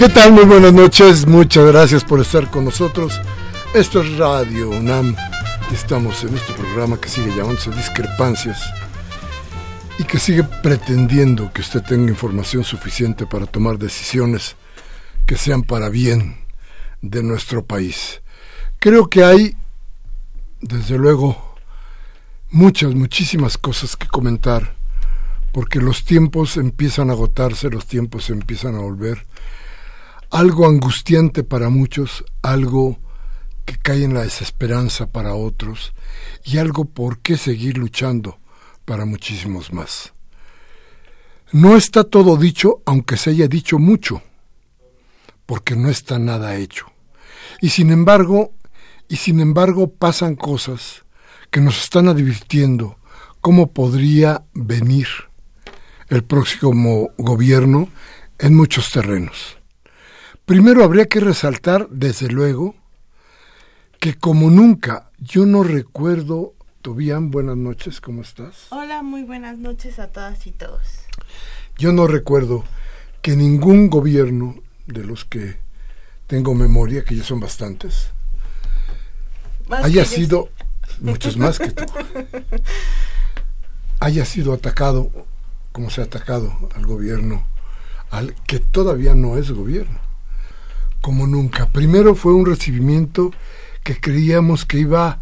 [0.00, 0.32] ¿Qué tal?
[0.32, 3.20] Muy buenas noches, muchas gracias por estar con nosotros.
[3.74, 5.14] Esto es Radio UNAM
[5.74, 8.62] estamos en este programa que sigue llamándose Discrepancias
[9.98, 14.56] y que sigue pretendiendo que usted tenga información suficiente para tomar decisiones
[15.26, 16.38] que sean para bien
[17.02, 18.22] de nuestro país.
[18.78, 19.54] Creo que hay,
[20.62, 21.56] desde luego,
[22.50, 24.76] muchas, muchísimas cosas que comentar,
[25.52, 29.26] porque los tiempos empiezan a agotarse, los tiempos empiezan a volver
[30.30, 32.98] algo angustiante para muchos, algo
[33.64, 35.92] que cae en la desesperanza para otros
[36.44, 38.38] y algo por qué seguir luchando
[38.84, 40.12] para muchísimos más.
[41.52, 44.22] No está todo dicho, aunque se haya dicho mucho,
[45.46, 46.86] porque no está nada hecho.
[47.60, 48.54] Y sin embargo,
[49.08, 51.04] y sin embargo pasan cosas
[51.50, 52.98] que nos están advirtiendo
[53.40, 55.08] cómo podría venir
[56.08, 57.88] el próximo gobierno
[58.38, 59.59] en muchos terrenos.
[60.50, 62.74] Primero habría que resaltar, desde luego,
[64.00, 68.66] que como nunca, yo no recuerdo, Tobián, buenas noches, ¿cómo estás?
[68.70, 70.82] Hola, muy buenas noches a todas y todos.
[71.78, 72.64] Yo no recuerdo
[73.22, 74.56] que ningún gobierno
[74.86, 75.58] de los que
[76.26, 78.10] tengo memoria, que ya son bastantes,
[79.70, 80.48] haya sido,
[80.98, 81.84] muchos más que tú,
[84.00, 85.12] haya sido atacado
[85.70, 87.46] como se ha atacado al gobierno,
[88.10, 90.09] al que todavía no es gobierno
[91.00, 91.70] como nunca.
[91.70, 93.32] Primero fue un recibimiento
[93.82, 95.20] que creíamos que iba,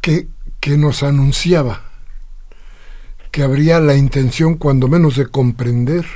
[0.00, 0.28] que,
[0.60, 1.94] que nos anunciaba
[3.34, 6.06] que habría la intención, cuando menos, de comprender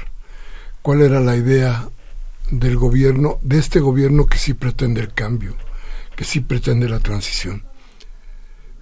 [0.82, 1.88] cuál era la idea
[2.48, 5.56] del gobierno, de este gobierno que sí pretende el cambio,
[6.14, 7.64] que sí pretende la transición.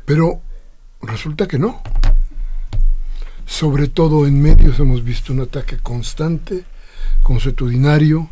[0.05, 0.43] Pero
[1.01, 1.81] resulta que no.
[3.47, 6.67] Sobre todo en medios hemos visto un ataque constante,
[7.23, 8.29] consuetudinario,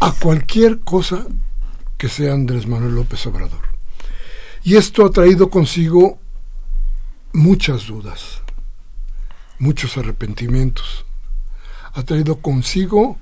[0.00, 1.26] a cualquier cosa
[1.96, 3.62] que sea Andrés Manuel López Obrador.
[4.62, 6.18] Y esto ha traído consigo
[7.32, 8.42] muchas dudas,
[9.58, 11.04] muchos arrepentimientos.
[11.92, 13.18] Ha traído consigo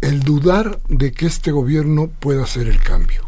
[0.00, 3.26] el dudar de que este gobierno pueda hacer el cambio.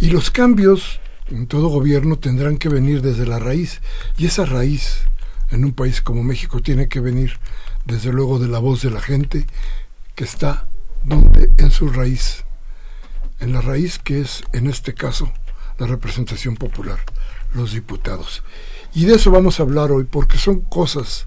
[0.00, 3.80] Y los cambios en todo gobierno tendrán que venir desde la raíz.
[4.16, 5.02] Y esa raíz
[5.50, 7.38] en un país como México tiene que venir
[7.84, 9.46] desde luego de la voz de la gente
[10.14, 10.68] que está
[11.04, 12.44] donde en su raíz,
[13.40, 15.32] en la raíz que es en este caso
[15.78, 17.00] la representación popular,
[17.54, 18.42] los diputados.
[18.94, 21.26] Y de eso vamos a hablar hoy porque son cosas,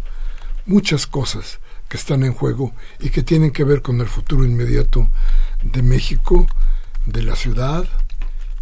[0.65, 1.59] muchas cosas
[1.89, 5.09] que están en juego y que tienen que ver con el futuro inmediato
[5.63, 6.47] de México,
[7.05, 7.85] de la ciudad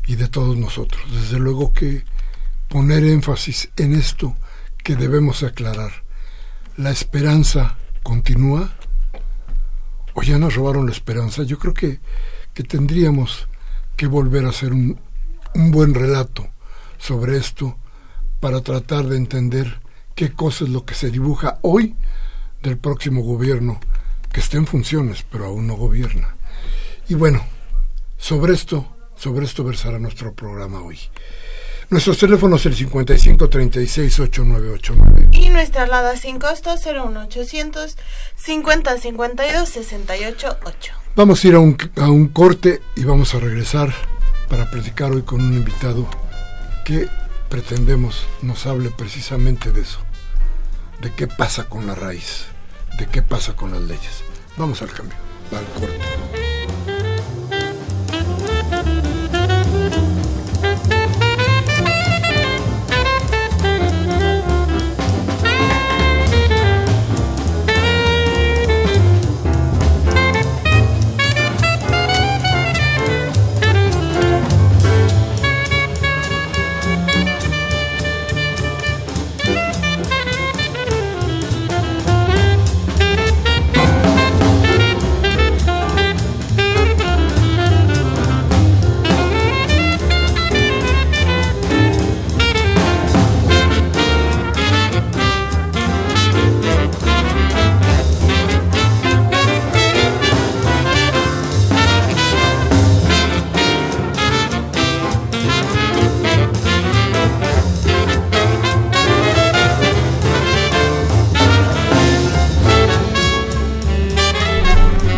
[0.05, 1.01] y de todos nosotros.
[1.11, 2.05] Desde luego que
[2.69, 4.35] poner énfasis en esto
[4.83, 5.91] que debemos aclarar.
[6.75, 8.73] La esperanza continúa,
[10.13, 11.99] o ya nos robaron la esperanza, yo creo que,
[12.53, 13.47] que tendríamos
[13.95, 14.99] que volver a hacer un,
[15.55, 16.47] un buen relato
[16.97, 17.77] sobre esto
[18.39, 19.79] para tratar de entender
[20.15, 21.95] qué cosa es lo que se dibuja hoy
[22.61, 23.79] del próximo gobierno
[24.31, 26.35] que está en funciones, pero aún no gobierna.
[27.07, 27.45] Y bueno,
[28.17, 30.97] sobre esto, sobre esto versará nuestro programa hoy.
[31.89, 35.29] Nuestros teléfonos el 55 36 8989.
[35.31, 37.97] Y nuestra alada sin costo 01800
[38.35, 40.93] 50 52 68 8.
[41.15, 43.93] Vamos a ir a un, a un corte y vamos a regresar
[44.49, 46.07] para platicar hoy con un invitado
[46.85, 47.07] que
[47.49, 49.99] pretendemos nos hable precisamente de eso,
[51.01, 52.45] de qué pasa con la raíz,
[52.97, 54.23] de qué pasa con las leyes.
[54.57, 55.17] Vamos al cambio,
[55.51, 56.42] al corte.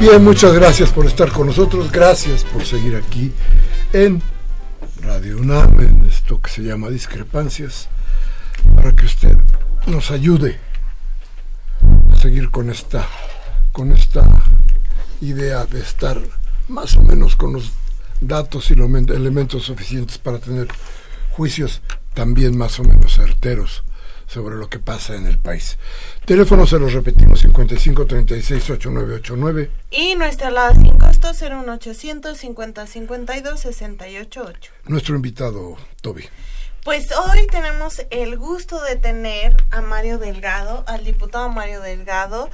[0.08, 3.32] Bien, muchas gracias por estar con nosotros, gracias por seguir aquí
[3.92, 4.22] en
[5.02, 7.90] Radio UNAM, en esto que se llama Discrepancias,
[8.76, 9.36] para que usted
[9.88, 10.60] nos ayude
[12.14, 13.08] a seguir con esta,
[13.72, 14.28] con esta
[15.22, 16.22] idea de estar
[16.68, 17.72] más o menos con los
[18.22, 20.68] datos y los elementos suficientes para tener
[21.32, 21.82] juicios
[22.14, 23.84] también más o menos certeros
[24.28, 25.78] sobre lo que pasa en el país.
[26.26, 29.72] Teléfono se los repetimos, 55 36 8989.
[29.92, 34.46] Y nuestra alada sin costo 01800 50 52 68
[34.86, 36.26] Nuestro invitado, Toby.
[36.84, 42.50] Pues hoy tenemos el gusto de tener a Mario Delgado, al diputado Mario Delgado,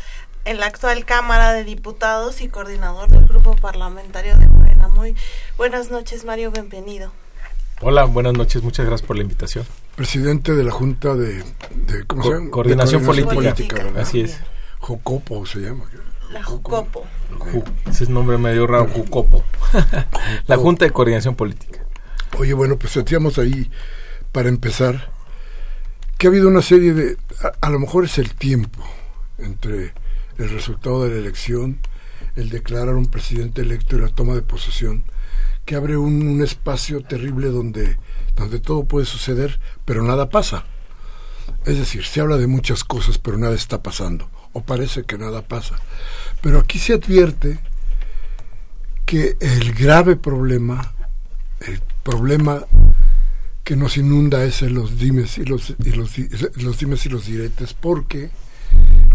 [0.46, 4.88] en la actual Cámara de Diputados y coordinador del Grupo Parlamentario de Morena.
[4.88, 5.16] Muy
[5.58, 7.12] buenas noches, Mario, bienvenido.
[7.84, 9.66] Hola, buenas noches, muchas gracias por la invitación.
[9.96, 11.44] Presidente de la Junta de,
[12.52, 13.92] Coordinación, Política.
[13.98, 14.40] Así es.
[14.78, 15.86] Jocopo se llama.
[16.32, 17.08] La Jucopo.
[17.90, 19.44] ese es nombre medio raro, Jucopo.
[20.46, 21.84] la Junta de Coordinación Política.
[22.38, 23.72] Oye, bueno, pues sentíamos ahí,
[24.32, 25.12] para empezar,
[26.20, 27.18] que ha habido una serie de...
[27.62, 28.84] a lo mejor es el tiempo
[29.40, 29.96] entre
[30.38, 31.80] el resultado de la elección,
[32.36, 35.04] el declarar un presidente electo y la toma de posesión
[35.72, 37.98] que abre un, espacio terrible donde,
[38.36, 40.66] donde todo puede suceder, pero nada pasa.
[41.66, 45.48] Es decir, se habla de muchas cosas, pero nada está pasando, o parece que nada
[45.48, 45.78] pasa.
[46.42, 47.58] Pero aquí se advierte
[49.06, 50.94] que el grave problema,
[51.62, 52.66] el problema
[53.64, 56.18] que nos inunda es los dimes y los, y los,
[56.58, 58.30] los dimes y los diretes, porque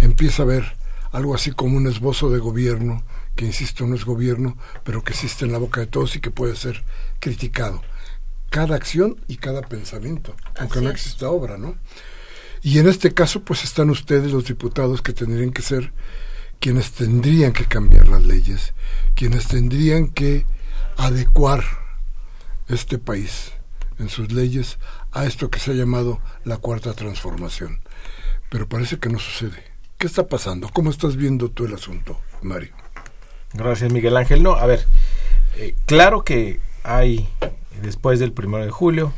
[0.01, 0.75] empieza a haber
[1.13, 3.03] algo así como un esbozo de gobierno
[3.37, 6.31] que insisto no es gobierno, pero que existe en la boca de todos y que
[6.31, 6.83] puede ser
[7.21, 7.83] criticado.
[8.51, 11.77] Cada acción y cada pensamiento, aunque no exista obra, ¿no?
[12.63, 15.93] Y en este caso, pues están ustedes, los diputados, que tendrían que ser
[16.59, 18.73] quienes tendrían que cambiar las leyes,
[19.15, 20.47] quienes tendrían que
[20.97, 21.65] adecuar
[22.69, 23.53] este país
[23.99, 24.79] en sus leyes
[25.13, 27.81] a esto que se ha llamado la cuarta transformación.
[28.49, 29.63] Pero parece que no sucede.
[29.99, 30.71] ¿Qué está pasando?
[30.73, 32.86] ¿Cómo estás viendo tú el asunto, Mario?
[33.53, 34.43] Gracias, Miguel Ángel.
[34.43, 34.87] No, a ver,
[35.57, 37.29] eh, claro que hay,
[37.83, 39.13] después del primero de julio,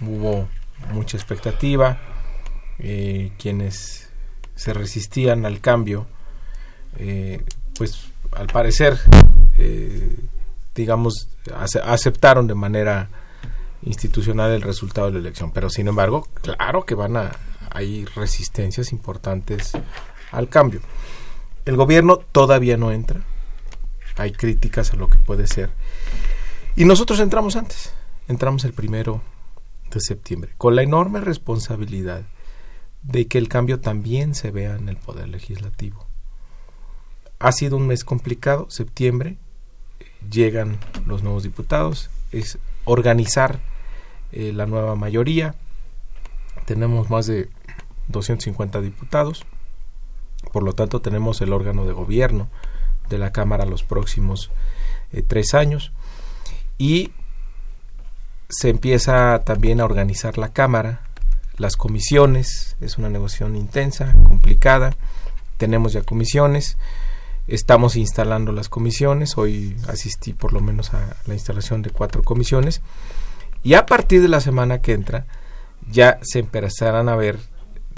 [0.00, 0.48] hubo
[0.92, 1.98] mucha expectativa.
[2.78, 4.08] Eh, quienes
[4.54, 6.06] se resistían al cambio,
[6.96, 7.42] eh,
[7.76, 8.98] pues al parecer,
[10.74, 11.28] digamos,
[11.84, 13.10] aceptaron de manera
[13.82, 15.50] institucional el resultado de la elección.
[15.52, 17.32] Pero sin embargo, claro que van a,
[17.70, 19.72] hay resistencias importantes
[20.32, 20.80] al cambio.
[21.64, 23.20] El gobierno todavía no entra,
[24.20, 25.70] hay críticas a lo que puede ser.
[26.76, 27.92] Y nosotros entramos antes,
[28.28, 29.22] entramos el primero
[29.90, 32.22] de septiembre, con la enorme responsabilidad
[33.02, 36.06] de que el cambio también se vea en el Poder Legislativo.
[37.38, 39.38] Ha sido un mes complicado, septiembre,
[40.30, 43.60] llegan los nuevos diputados, es organizar
[44.32, 45.54] eh, la nueva mayoría,
[46.66, 47.48] tenemos más de
[48.08, 49.46] 250 diputados,
[50.52, 52.48] por lo tanto tenemos el órgano de gobierno
[53.10, 54.50] de la Cámara los próximos
[55.12, 55.92] eh, tres años.
[56.78, 57.12] Y
[58.48, 61.02] se empieza también a organizar la Cámara,
[61.58, 64.96] las comisiones, es una negociación intensa, complicada,
[65.58, 66.78] tenemos ya comisiones,
[67.46, 72.80] estamos instalando las comisiones, hoy asistí por lo menos a la instalación de cuatro comisiones.
[73.62, 75.26] Y a partir de la semana que entra,
[75.90, 77.38] ya se empezarán a ver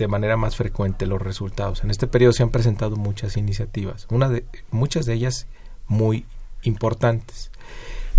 [0.03, 1.83] de manera más frecuente los resultados.
[1.85, 5.47] En este periodo se han presentado muchas iniciativas, una de, muchas de ellas
[5.87, 6.25] muy
[6.63, 7.51] importantes.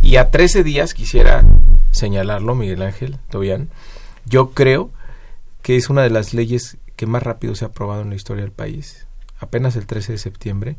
[0.01, 1.43] Y a 13 días quisiera
[1.91, 3.69] señalarlo, Miguel Ángel Tobián,
[4.25, 4.91] yo creo
[5.61, 8.43] que es una de las leyes que más rápido se ha aprobado en la historia
[8.43, 9.07] del país.
[9.39, 10.77] Apenas el 13 de septiembre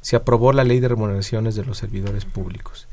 [0.00, 2.88] se aprobó la ley de remuneraciones de los servidores públicos.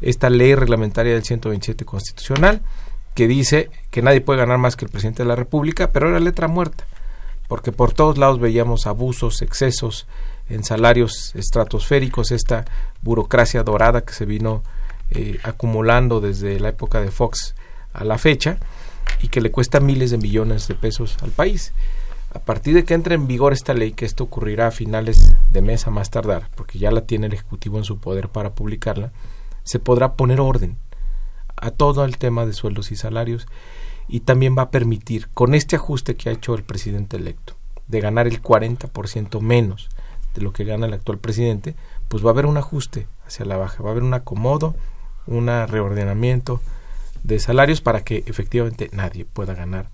[0.00, 2.62] Esta ley reglamentaria del 127 constitucional
[3.18, 6.20] que dice que nadie puede ganar más que el presidente de la República, pero era
[6.20, 6.86] letra muerta,
[7.48, 10.06] porque por todos lados veíamos abusos, excesos
[10.48, 12.64] en salarios estratosféricos, esta
[13.02, 14.62] burocracia dorada que se vino
[15.10, 17.56] eh, acumulando desde la época de Fox
[17.92, 18.58] a la fecha
[19.20, 21.72] y que le cuesta miles de millones de pesos al país.
[22.32, 25.60] A partir de que entre en vigor esta ley, que esto ocurrirá a finales de
[25.60, 29.10] mes a más tardar, porque ya la tiene el Ejecutivo en su poder para publicarla,
[29.64, 30.76] se podrá poner orden
[31.60, 33.46] a todo el tema de sueldos y salarios
[34.08, 37.54] y también va a permitir, con este ajuste que ha hecho el presidente electo,
[37.86, 39.88] de ganar el 40% menos
[40.34, 41.74] de lo que gana el actual presidente,
[42.08, 44.74] pues va a haber un ajuste hacia la baja, va a haber un acomodo,
[45.26, 46.60] un reordenamiento
[47.22, 49.90] de salarios para que efectivamente nadie pueda ganar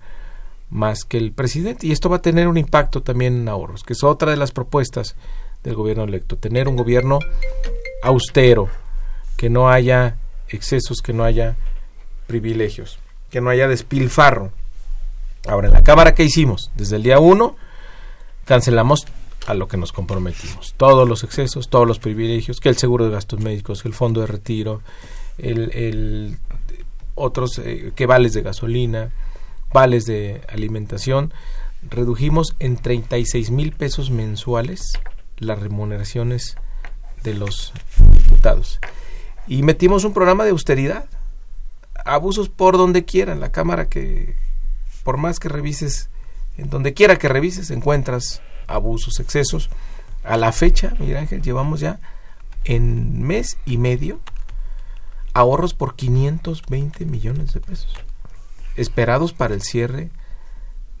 [0.69, 1.87] más que el presidente.
[1.87, 4.51] Y esto va a tener un impacto también en ahorros, que es otra de las
[4.51, 5.15] propuestas
[5.63, 7.19] del gobierno electo, tener un gobierno
[8.03, 8.69] austero,
[9.35, 10.17] que no haya
[10.49, 11.55] excesos, que no haya
[12.27, 12.99] privilegios,
[13.29, 14.51] que no haya despilfarro.
[15.47, 16.71] Ahora, en la Cámara, ¿qué hicimos?
[16.75, 17.55] Desde el día 1
[18.45, 19.05] cancelamos
[19.47, 20.73] a lo que nos comprometimos.
[20.77, 24.21] Todos los excesos, todos los privilegios, que el seguro de gastos médicos, que el fondo
[24.21, 24.81] de retiro,
[25.37, 26.37] el,
[27.15, 29.11] otros, eh, que vales de gasolina,
[29.71, 31.33] vales de alimentación.
[31.87, 34.93] Redujimos en 36 mil pesos mensuales
[35.37, 36.55] las remuneraciones
[37.23, 37.73] de los
[38.17, 38.79] diputados
[39.47, 41.05] y metimos un programa de austeridad.
[42.05, 44.35] Abusos por donde quiera, en la cámara que
[45.03, 46.09] por más que revises,
[46.57, 49.69] en donde quiera que revises, encuentras abusos, excesos.
[50.23, 51.99] A la fecha, Miguel Ángel, llevamos ya
[52.63, 54.19] en mes y medio
[55.33, 57.93] ahorros por 520 millones de pesos,
[58.75, 60.09] esperados para el cierre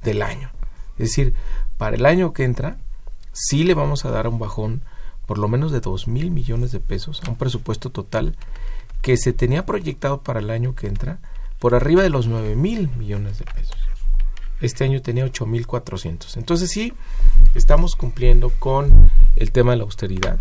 [0.03, 0.51] del año.
[0.97, 1.33] Es decir,
[1.77, 2.77] para el año que entra,
[3.31, 4.83] sí le vamos a dar un bajón
[5.25, 8.35] por lo menos de dos mil millones de pesos a un presupuesto total
[9.01, 11.19] que se tenía proyectado para el año que entra
[11.59, 13.77] por arriba de los nueve mil millones de pesos.
[14.61, 16.37] Este año tenía ocho mil cuatrocientos.
[16.37, 16.93] Entonces sí,
[17.53, 20.39] estamos cumpliendo con el tema de la austeridad.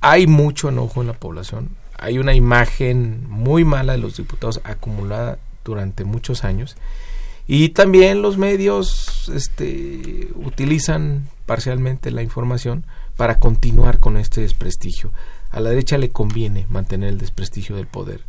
[0.00, 1.70] Hay mucho enojo en la población.
[1.98, 6.76] Hay una imagen muy mala de los diputados acumulada durante muchos años.
[7.46, 12.84] Y también los medios este, utilizan parcialmente la información
[13.20, 15.12] para continuar con este desprestigio.
[15.50, 18.22] A la derecha le conviene mantener el desprestigio del poder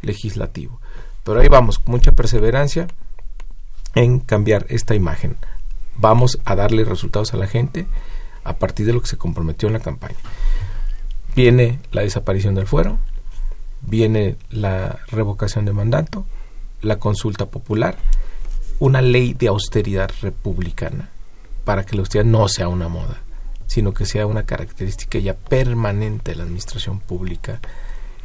[0.00, 0.80] legislativo.
[1.24, 2.86] Pero ahí vamos, mucha perseverancia
[3.96, 5.36] en cambiar esta imagen.
[5.96, 7.88] Vamos a darle resultados a la gente
[8.44, 10.14] a partir de lo que se comprometió en la campaña.
[11.34, 12.96] Viene la desaparición del fuero,
[13.80, 16.26] viene la revocación de mandato,
[16.80, 17.96] la consulta popular,
[18.78, 21.08] una ley de austeridad republicana
[21.64, 23.18] para que la austeridad no sea una moda
[23.68, 27.60] sino que sea una característica ya permanente de la administración pública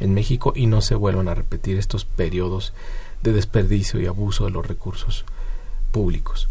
[0.00, 2.72] en México y no se vuelvan a repetir estos periodos
[3.22, 5.24] de desperdicio y abuso de los recursos
[5.92, 6.48] públicos.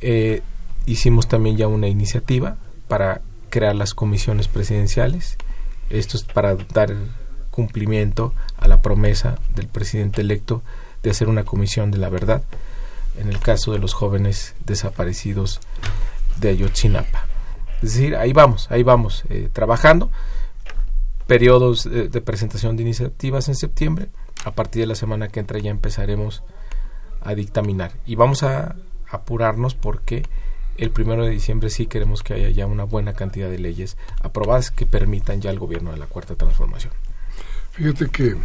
[0.00, 0.42] Eh,
[0.86, 2.56] hicimos también ya una iniciativa
[2.88, 3.20] para
[3.50, 5.36] crear las comisiones presidenciales.
[5.90, 6.94] Esto es para dar
[7.50, 10.62] cumplimiento a la promesa del presidente electo
[11.02, 12.42] de hacer una comisión de la verdad
[13.18, 15.60] en el caso de los jóvenes desaparecidos
[16.38, 17.35] de Ayotzinapa.
[17.82, 20.10] Es decir, ahí vamos, ahí vamos, eh, trabajando.
[21.26, 24.08] Periodos de, presentación de iniciativas en septiembre.
[24.44, 26.42] A partir de la semana que entra ya empezaremos
[27.20, 27.92] a dictaminar.
[28.06, 28.76] Y vamos a
[29.10, 30.22] apurarnos porque
[30.76, 34.70] el primero de diciembre sí queremos que haya ya una buena cantidad de leyes aprobadas
[34.70, 36.92] que permitan ya el gobierno de la cuarta transformación.
[37.72, 38.36] Fíjate que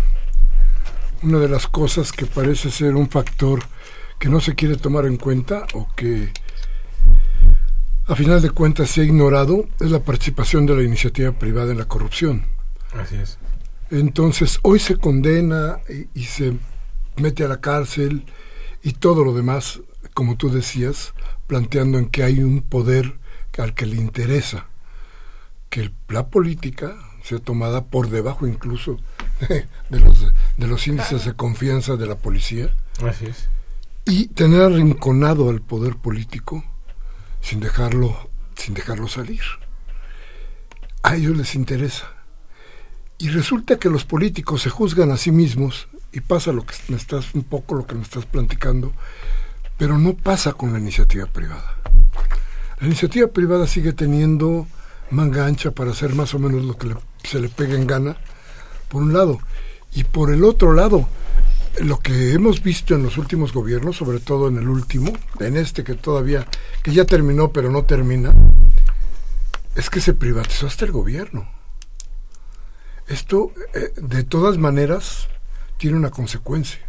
[1.24, 3.62] una de las cosas que parece ser un factor
[4.18, 6.32] que no se quiere tomar en cuenta o que
[8.12, 11.78] a final de cuentas se ha ignorado es la participación de la iniciativa privada en
[11.78, 12.46] la corrupción.
[12.94, 13.38] Así es.
[13.90, 15.80] Entonces, hoy se condena
[16.14, 16.58] y, se
[17.16, 18.26] mete a la cárcel
[18.84, 19.80] y todo lo demás,
[20.14, 21.14] como tú decías,
[21.48, 23.18] planteando en que hay un poder
[23.58, 24.66] al que le interesa
[25.70, 28.98] que la política sea tomada por debajo incluso
[29.90, 32.76] de los, de los índices de confianza de la policía.
[33.08, 33.48] Así es.
[34.06, 36.66] Y tener arrinconado al poder político
[37.42, 39.42] sin dejarlo, sin dejarlo salir.
[41.04, 42.08] A ellos les interesa.
[43.18, 46.98] Y resulta que los políticos se juzgan a sí mismos y pasa lo que me
[46.98, 48.94] estás, un poco lo que me estás platicando,
[49.78, 51.76] pero no pasa con la iniciativa privada.
[52.80, 54.68] La iniciativa privada sigue teniendo
[55.12, 58.18] manga ancha para hacer más o menos lo que se le pegue en gana,
[58.90, 59.40] por un lado.
[59.94, 61.08] Y por el otro lado,
[61.80, 65.84] lo que hemos visto en los últimos gobiernos, sobre todo en el último, en este
[65.84, 66.46] que todavía,
[66.84, 68.34] que ya terminó pero no termina,
[69.76, 71.50] es que se privatizó hasta el gobierno.
[73.08, 75.28] Esto, eh, de todas maneras,
[75.78, 76.80] tiene una consecuencia.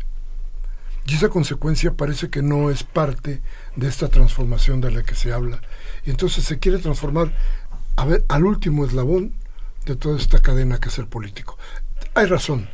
[1.07, 3.43] Y esa consecuencia parece que no es parte
[3.75, 5.61] de esta transformación de la que se habla.
[6.05, 7.33] Y entonces se quiere transformar
[8.29, 9.35] al último eslabón
[9.85, 11.59] de toda esta cadena que es el político.
[12.15, 12.69] Hay razón.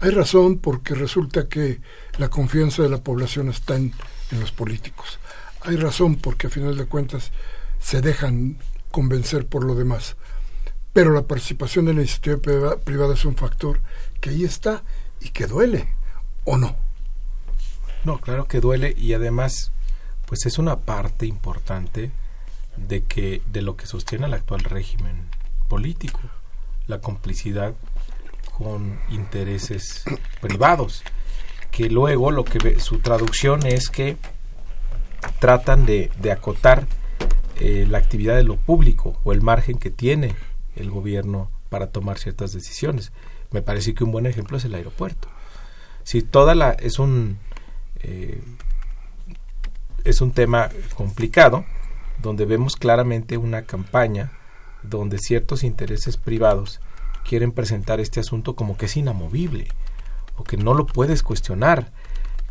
[0.00, 1.80] Hay razón porque resulta que
[2.18, 3.92] la confianza de la población está en,
[4.30, 5.20] los políticos.
[5.62, 7.30] Hay razón porque a final de cuentas
[7.78, 8.58] se dejan
[8.90, 10.16] convencer por lo demás.
[10.92, 13.80] Pero la participación de la iniciativa privada es un factor
[14.20, 14.82] que ahí está
[15.20, 15.88] y que duele,
[16.44, 16.76] ¿o no?
[18.04, 19.70] No, claro que duele y además,
[20.26, 22.10] pues es una parte importante
[22.76, 25.28] de que de lo que sostiene el actual régimen
[25.68, 26.20] político,
[26.86, 27.74] la complicidad
[28.56, 30.04] con intereses
[30.40, 31.02] privados,
[31.70, 34.16] que luego lo que su traducción es que
[35.40, 36.86] tratan de, de acotar
[37.60, 40.34] eh, la actividad de lo público o el margen que tiene
[40.76, 43.12] el gobierno para tomar ciertas decisiones.
[43.50, 45.28] Me parece que un buen ejemplo es el aeropuerto.
[46.02, 47.38] Si toda la es un
[48.00, 48.42] eh,
[50.04, 51.64] es un tema complicado
[52.20, 54.32] donde vemos claramente una campaña
[54.82, 56.80] donde ciertos intereses privados
[57.26, 59.68] quieren presentar este asunto como que es inamovible
[60.36, 61.92] o que no lo puedes cuestionar,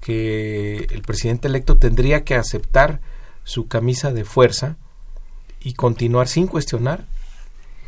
[0.01, 2.99] que el presidente electo tendría que aceptar
[3.43, 4.77] su camisa de fuerza
[5.61, 7.05] y continuar sin cuestionar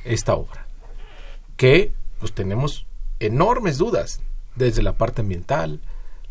[0.04, 0.66] esta obra,
[1.58, 2.86] que pues tenemos
[3.20, 4.22] enormes dudas
[4.56, 5.82] desde la parte ambiental,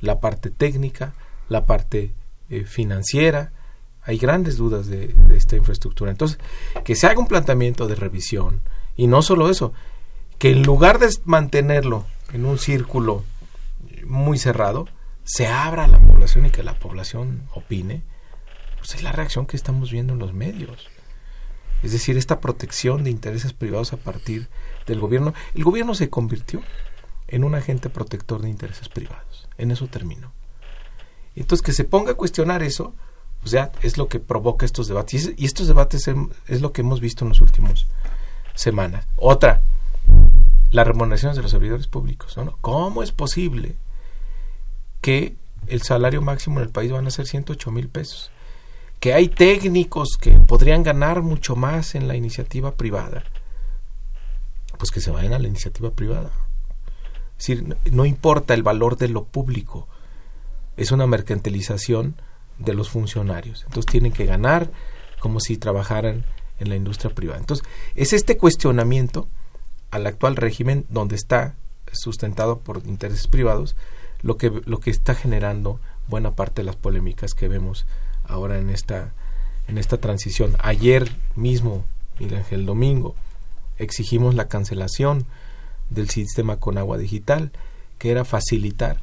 [0.00, 1.14] la parte técnica,
[1.48, 2.12] la parte
[2.50, 3.52] eh, financiera,
[4.02, 6.10] hay grandes dudas de, esta infraestructura.
[6.10, 6.38] Entonces,
[6.84, 8.60] que se haga un planteamiento de revisión
[8.96, 9.72] y no solo eso,
[10.38, 13.24] que en lugar de mantenerlo en un círculo
[14.06, 14.86] muy cerrado,
[15.24, 18.02] se abra a la población y que la población opine,
[18.78, 20.88] pues es la reacción que estamos viendo en los medios.
[21.82, 24.48] Es decir, esta protección de intereses privados a partir
[24.86, 25.34] del gobierno.
[25.54, 26.62] El gobierno se convirtió
[27.28, 29.48] en un agente protector de intereses privados.
[29.58, 30.32] En eso terminó.
[31.36, 32.94] Entonces, que se ponga a cuestionar eso,
[33.42, 35.32] o sea, es lo que provoca estos debates.
[35.36, 36.08] Y estos debates
[36.46, 37.86] es lo que hemos visto en las últimas
[38.54, 39.06] semanas.
[39.16, 39.62] Otra,
[40.74, 42.36] las remuneraciones de los servidores públicos.
[42.60, 43.76] ¿Cómo es posible
[45.00, 45.36] que
[45.68, 48.32] el salario máximo en el país van a ser 108 mil pesos?
[48.98, 53.22] Que hay técnicos que podrían ganar mucho más en la iniciativa privada.
[54.76, 56.32] Pues que se vayan a la iniciativa privada.
[57.38, 59.86] Es decir, no importa el valor de lo público.
[60.76, 62.16] Es una mercantilización
[62.58, 63.62] de los funcionarios.
[63.62, 64.72] Entonces tienen que ganar
[65.20, 66.24] como si trabajaran
[66.58, 67.38] en la industria privada.
[67.38, 69.28] Entonces, es este cuestionamiento
[69.94, 71.54] al actual régimen donde está
[71.92, 73.76] sustentado por intereses privados
[74.22, 75.78] lo que lo que está generando
[76.08, 77.86] buena parte de las polémicas que vemos
[78.26, 79.12] ahora en esta
[79.68, 80.56] en esta transición.
[80.58, 81.84] Ayer mismo,
[82.18, 83.14] el domingo,
[83.78, 85.26] exigimos la cancelación
[85.90, 87.52] del sistema con agua digital,
[87.98, 88.98] que era facilitar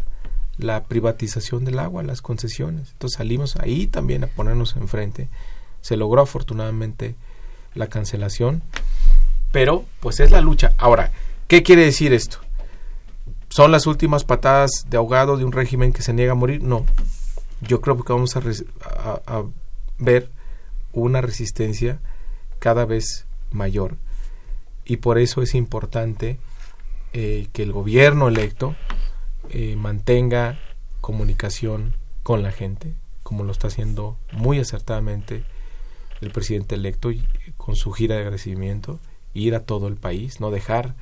[0.58, 2.90] la privatización del agua, las concesiones.
[2.92, 5.30] Entonces salimos ahí también a ponernos enfrente.
[5.80, 7.16] Se logró afortunadamente
[7.76, 8.62] la cancelación,
[9.52, 10.74] pero pues es la lucha.
[10.78, 11.12] Ahora,
[11.48, 12.40] ¿qué quiere decir esto?
[13.50, 16.64] ¿Son las últimas patadas de ahogado de un régimen que se niega a morir?
[16.64, 16.86] No.
[17.62, 18.42] Yo creo que vamos a,
[20.00, 20.30] ver
[20.94, 22.00] una resistencia
[22.60, 23.98] cada vez mayor
[24.84, 26.40] y por eso es importante
[27.14, 28.76] eh, que el gobierno electo
[29.50, 30.60] eh, mantenga
[31.02, 35.44] comunicación con la gente, como lo está haciendo muy acertadamente
[36.22, 39.00] el presidente electo y, con su gira de agradecimiento,
[39.34, 40.96] ir a todo el país, no dejar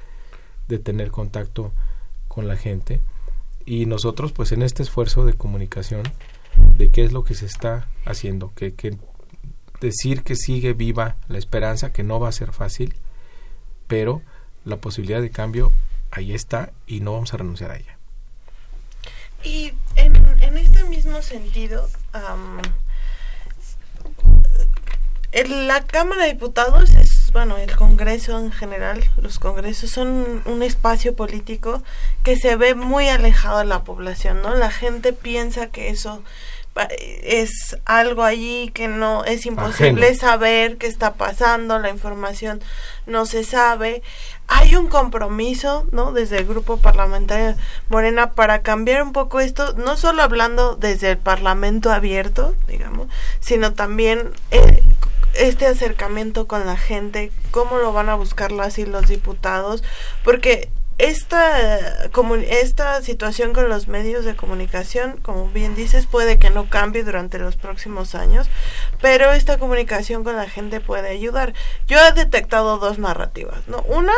[0.68, 1.72] de tener contacto
[2.28, 3.02] con la gente
[3.65, 6.04] y nosotros pues en este esfuerzo de comunicación
[6.78, 8.98] de qué es lo que se está haciendo, que, que
[9.80, 12.96] decir que sigue viva la esperanza, que no va a ser fácil,
[13.88, 14.22] pero
[14.65, 15.72] la posibilidad de cambio
[16.12, 17.98] ahí está y no vamos a renunciar a ella.
[19.44, 21.88] Y en, en este mismo sentido,
[25.32, 30.63] en la Cámara de Diputados es, bueno, el Congreso en general, los congresos son un
[30.63, 31.84] espacio político
[32.24, 34.56] que se ve muy alejado de la población, ¿no?
[34.56, 36.24] La gente piensa que eso
[37.24, 42.62] es algo allí que no es imposible saber qué está pasando, la información
[43.06, 44.02] no se sabe.
[44.48, 46.12] Hay un compromiso, ¿no?
[46.12, 47.56] Desde el grupo parlamentario
[47.89, 53.08] Morena para cambiar un poco esto, no solo hablando desde el Parlamento abierto, digamos,
[53.39, 54.82] sino también eh,
[55.36, 59.84] este acercamiento con la gente, cómo lo van a buscar las y los diputados,
[60.24, 62.10] porque esta,
[62.50, 67.39] esta situación con los medios de comunicación, como bien dices, puede que no cambie durante
[67.39, 68.50] los próximos años,
[69.02, 71.54] pero esta comunicación con la gente puede ayudar.
[71.88, 73.82] Yo he detectado dos narrativas, ¿no?
[73.84, 74.13] Una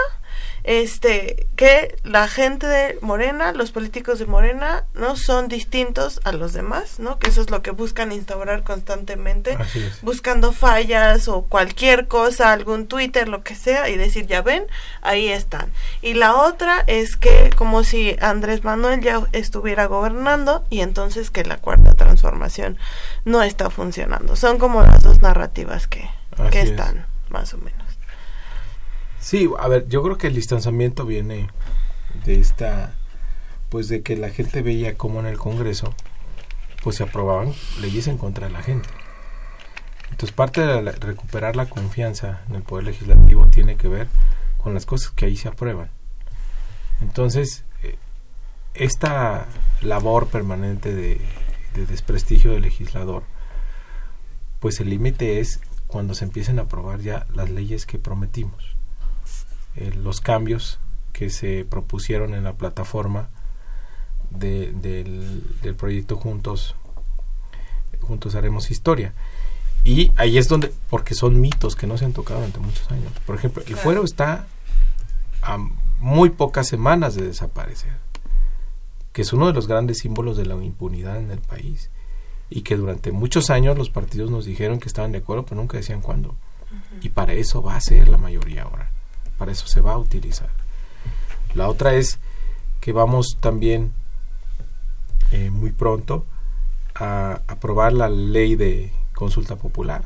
[0.64, 6.54] este que la gente de Morena, los políticos de Morena no son distintos a los
[6.54, 7.20] demás, ¿no?
[7.20, 9.58] Que eso es lo que buscan instaurar constantemente,
[10.02, 14.66] buscando fallas o cualquier cosa, algún Twitter, lo que sea y decir, "Ya ven,
[15.02, 15.72] ahí están."
[16.02, 21.44] Y la otra es que como si Andrés Manuel ya estuviera gobernando y entonces que
[21.44, 22.78] la cuarta transformación
[23.26, 24.36] no está funcionando.
[24.36, 26.10] Son como las dos narrativas que,
[26.52, 27.91] que están, más o menos.
[29.22, 31.48] Sí, a ver, yo creo que el distanciamiento viene
[32.26, 32.96] de esta,
[33.70, 35.94] pues de que la gente veía como en el Congreso,
[36.84, 38.90] pues se aprobaban leyes en contra de la gente.
[40.10, 44.08] Entonces parte de recuperar la confianza en el Poder Legislativo tiene que ver
[44.58, 45.92] con las cosas que ahí se aprueban.
[47.00, 47.98] Entonces, eh,
[48.74, 49.46] esta
[49.82, 51.22] labor permanente de,
[51.76, 53.24] de desprestigio del legislador,
[54.60, 58.81] pues el límite es cuando se empiecen a aprobar ya las leyes que prometimos.
[59.76, 60.80] Eh, los cambios
[61.14, 63.30] que se propusieron en la plataforma
[64.30, 66.76] de, del, del, proyecto Juntos,
[68.02, 69.14] Juntos Haremos Historia.
[69.84, 73.12] Y ahí es donde, porque son mitos que no se han tocado durante muchos años.
[73.26, 74.46] Por ejemplo, el fuero está
[75.42, 75.58] a
[76.00, 77.94] muy pocas semanas de desaparecer,
[79.14, 81.90] que es uno de los grandes símbolos de la impunidad en el país
[82.50, 85.78] y que durante muchos años los partidos nos dijeron que estaban de acuerdo, pero nunca
[85.78, 86.36] decían cuándo.
[87.02, 88.92] Y para eso va a ser la mayoría ahora
[89.42, 90.52] para eso se va a utilizar.
[91.56, 92.20] La otra es
[92.80, 93.92] que vamos también
[95.32, 96.28] eh, muy pronto
[96.94, 100.04] a aprobar la ley de consulta popular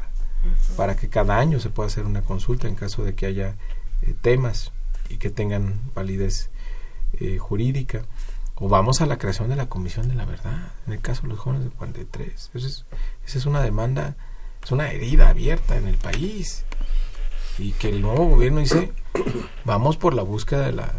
[0.78, 3.56] para que cada año se pueda hacer una consulta en caso de que haya
[4.04, 4.72] eh, temas
[5.10, 6.50] y que tengan validez
[7.20, 8.06] eh, jurídica.
[8.56, 11.28] O vamos a la creación de la Comisión de la Verdad, en el caso de
[11.28, 12.52] los jóvenes de 43.
[12.54, 12.86] es,
[13.26, 14.16] esa es una demanda,
[14.64, 16.64] es una herida abierta en el país
[17.58, 18.92] y que el nuevo gobierno dice,
[19.66, 20.94] vamos por la búsqueda de la,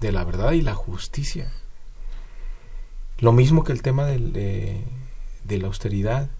[0.00, 1.50] de la verdad y la justicia.
[3.18, 4.82] Lo mismo que el tema de,
[5.44, 6.30] de la austeridad,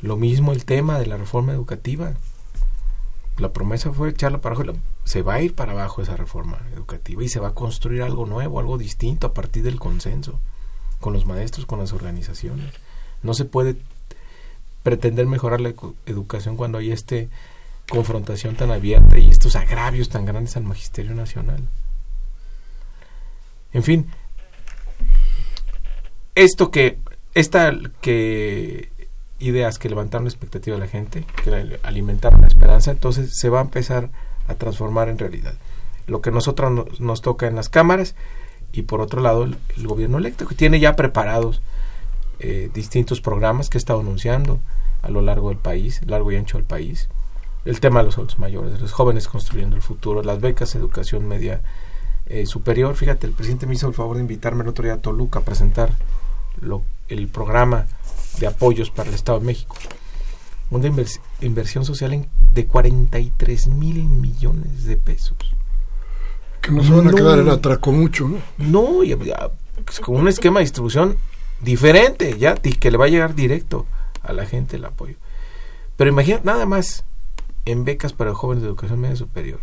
[0.00, 2.12] lo mismo el tema de la reforma educativa.
[3.38, 7.24] La promesa fue echarla para abajo, se va a ir para abajo esa reforma educativa
[7.24, 10.38] y se va a construir algo nuevo, algo distinto a partir del consenso,
[11.00, 12.72] con los maestros, con las organizaciones.
[13.24, 13.76] No se puede
[14.84, 15.74] pretender mejorar la
[16.06, 17.28] educación cuando hay este
[17.88, 21.68] confrontación tan abierta y estos agravios tan grandes al magisterio nacional.
[23.72, 24.08] En fin,
[26.34, 26.98] esto que,
[27.34, 28.90] esta que
[29.38, 33.58] ideas que levantaron la expectativa de la gente, que alimentaron la esperanza, entonces se va
[33.58, 34.10] a empezar
[34.48, 35.54] a transformar en realidad.
[36.06, 38.14] Lo que nosotros nos, toca en las cámaras
[38.72, 41.62] y por otro lado el, gobierno electo que tiene ya preparados
[42.38, 44.60] eh, distintos programas que ha estado anunciando
[45.02, 47.08] a lo largo del país, largo y ancho del país
[47.64, 51.62] el tema de los adultos mayores, los jóvenes construyendo el futuro, las becas, educación media
[52.26, 52.94] eh, superior.
[52.94, 55.42] Fíjate, el presidente me hizo el favor de invitarme el otro día a Toluca a
[55.42, 55.92] presentar
[56.60, 57.86] lo, el programa
[58.38, 59.76] de apoyos para el Estado de México.
[60.70, 60.90] Una
[61.40, 65.36] inversión social de 43 mil millones de pesos.
[66.60, 68.38] Que no se van a quedar en atraco mucho, ¿no?
[68.58, 69.00] No,
[70.00, 71.18] con un esquema de distribución
[71.60, 73.86] diferente, ya, que le va a llegar directo
[74.22, 75.16] a la gente el apoyo.
[75.96, 77.04] Pero imagínate, nada más,
[77.64, 79.60] en becas para jóvenes de educación media superior.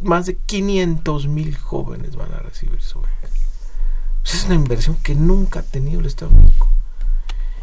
[0.00, 3.28] Más de 500 mil jóvenes van a recibir su beca.
[4.22, 6.68] Pues es una inversión que nunca ha tenido el Estado México.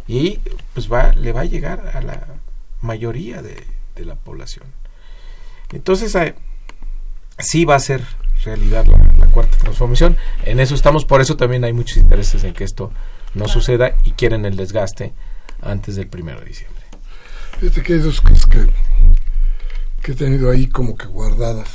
[0.08, 0.40] Y
[0.74, 2.28] pues va, le va a llegar a la
[2.82, 3.66] mayoría de,
[3.98, 4.66] la población.
[5.72, 6.18] Entonces,
[7.38, 8.04] sí va a ser
[8.44, 10.18] realidad la, cuarta transformación.
[10.44, 12.92] En eso estamos, por eso también hay muchos intereses en que esto
[13.34, 15.14] no suceda y quieren el desgaste
[15.62, 16.83] antes del primero de diciembre.
[17.60, 18.02] Fíjate que hay
[20.02, 21.70] que he tenido ahí como que guardadas.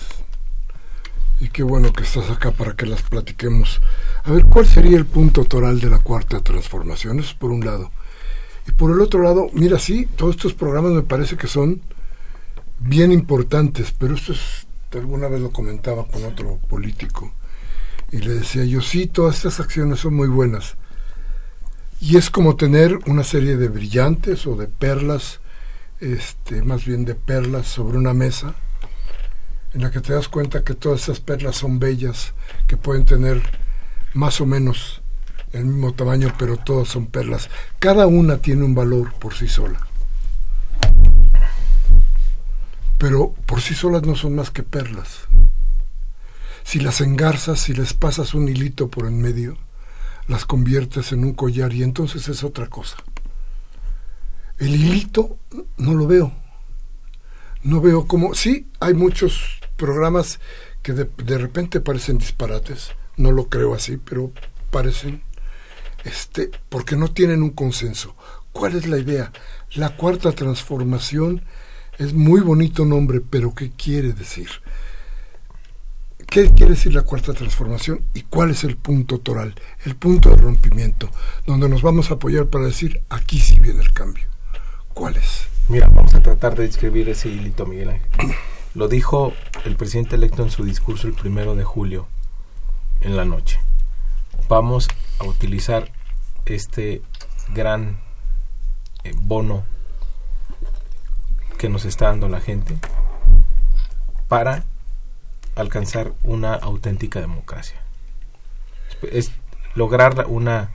[1.40, 3.80] Y qué bueno que estás acá para que las platiquemos.
[4.24, 7.20] A ver, ¿cuál sería el punto toral de la cuarta transformación?
[7.20, 7.90] Eso es por un lado.
[8.66, 11.80] Y por el otro lado, mira, sí, todos estos programas me parece que son
[12.78, 17.32] bien importantes, pero esto es, alguna vez lo comentaba con otro político,
[18.12, 20.76] y le decía yo, sí, todas estas acciones son muy buenas,
[22.00, 25.40] Y es como tener una serie de brillantes o de perlas,
[26.00, 28.54] este, más bien de perlas sobre una mesa,
[29.74, 32.32] en la que te das cuenta que todas esas perlas son bellas,
[32.66, 33.42] que pueden tener
[34.14, 35.02] más o menos
[35.52, 37.48] el mismo tamaño, pero todas son perlas.
[37.78, 39.80] Cada una tiene un valor por sí sola.
[42.98, 45.20] Pero por sí solas no son más que perlas.
[46.64, 49.56] Si las engarzas, si les pasas un hilito por en medio,
[50.26, 52.96] las conviertes en un collar y entonces es otra cosa.
[54.58, 55.36] El hilito
[55.76, 56.32] no lo veo.
[57.62, 58.34] No veo como...
[58.34, 60.40] Sí, hay muchos programas
[60.82, 62.92] que de, de repente parecen disparates.
[63.16, 64.32] No lo creo así, pero
[64.70, 65.22] parecen
[66.04, 68.16] este, porque no tienen un consenso.
[68.52, 69.32] ¿Cuál es la idea?
[69.74, 71.42] La cuarta transformación
[71.98, 74.48] es muy bonito nombre, pero ¿qué quiere decir?
[76.26, 80.36] ¿Qué quiere decir la cuarta transformación y cuál es el punto toral, el punto de
[80.36, 81.10] rompimiento,
[81.46, 84.24] donde nos vamos a apoyar para decir aquí sí viene el cambio?
[85.68, 88.34] Mira, vamos a tratar de describir ese hilito, Miguel Ángel.
[88.74, 89.32] Lo dijo
[89.64, 92.08] el presidente electo en su discurso el primero de julio,
[93.00, 93.60] en la noche.
[94.48, 94.88] Vamos
[95.20, 95.92] a utilizar
[96.46, 97.02] este
[97.54, 98.00] gran
[99.04, 99.62] eh, bono
[101.58, 102.76] que nos está dando la gente
[104.26, 104.64] para
[105.54, 107.80] alcanzar una auténtica democracia.
[109.12, 109.30] Es
[109.76, 110.70] lograr una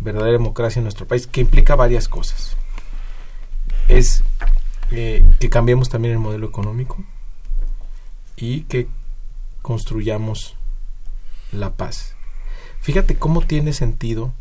[0.00, 2.56] verdadera democracia en nuestro país que implica varias cosas.
[3.90, 4.22] Es
[4.92, 7.02] eh, que cambiemos también el modelo económico
[8.36, 8.86] y que
[9.62, 10.56] construyamos
[11.50, 12.14] la paz.
[12.80, 14.32] Fíjate cómo tiene sentido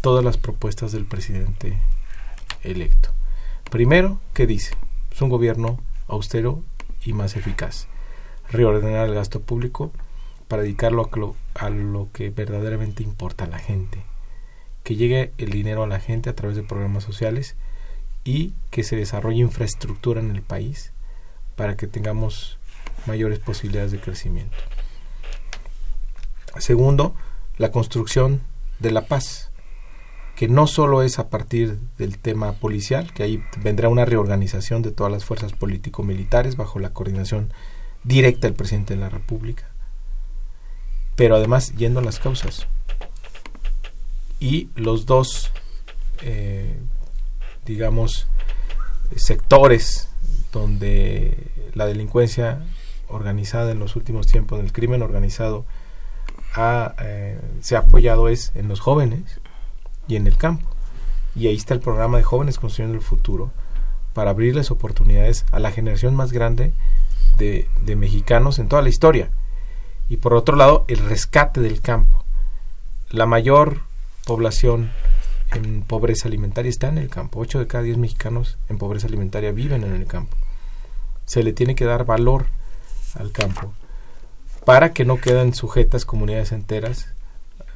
[0.00, 1.78] todas las propuestas del presidente
[2.62, 3.10] electo.
[3.70, 4.74] Primero, ¿qué dice?
[5.12, 6.62] Es un gobierno austero
[7.04, 7.86] y más eficaz.
[8.48, 9.92] Reordenar el gasto público
[10.48, 14.02] para dedicarlo a lo, a lo que verdaderamente importa a la gente.
[14.84, 17.56] Que llegue el dinero a la gente a través de programas sociales
[18.24, 20.92] y que se desarrolle infraestructura en el país
[21.56, 22.58] para que tengamos
[23.06, 24.56] mayores posibilidades de crecimiento.
[26.58, 27.14] Segundo,
[27.58, 28.40] la construcción
[28.78, 29.50] de la paz
[30.40, 34.90] que no solo es a partir del tema policial, que ahí vendrá una reorganización de
[34.90, 37.52] todas las fuerzas político-militares bajo la coordinación
[38.04, 39.68] directa del presidente de la República,
[41.14, 42.66] pero además yendo a las causas.
[44.38, 45.52] Y los dos,
[46.22, 46.80] eh,
[47.70, 48.26] digamos,
[49.14, 50.08] sectores
[50.52, 52.64] donde la delincuencia
[53.06, 55.64] organizada en los últimos tiempos, el crimen organizado,
[56.58, 59.40] eh, se ha apoyado es en los jóvenes,
[60.08, 60.68] y en el campo.
[61.36, 63.52] Y ahí está el programa de Jóvenes Construyendo el Futuro
[64.14, 66.72] para abrirles oportunidades a la generación más grande
[67.38, 69.30] de, de mexicanos en toda la historia.
[70.08, 72.24] Y por otro lado, el rescate del campo.
[73.10, 73.82] La mayor
[74.26, 74.90] población
[75.54, 77.40] en pobreza alimentaria está en el campo.
[77.40, 80.36] 8 de cada 10 mexicanos en pobreza alimentaria viven en el campo.
[81.24, 82.46] Se le tiene que dar valor
[83.14, 83.72] al campo
[84.64, 87.08] para que no queden sujetas comunidades enteras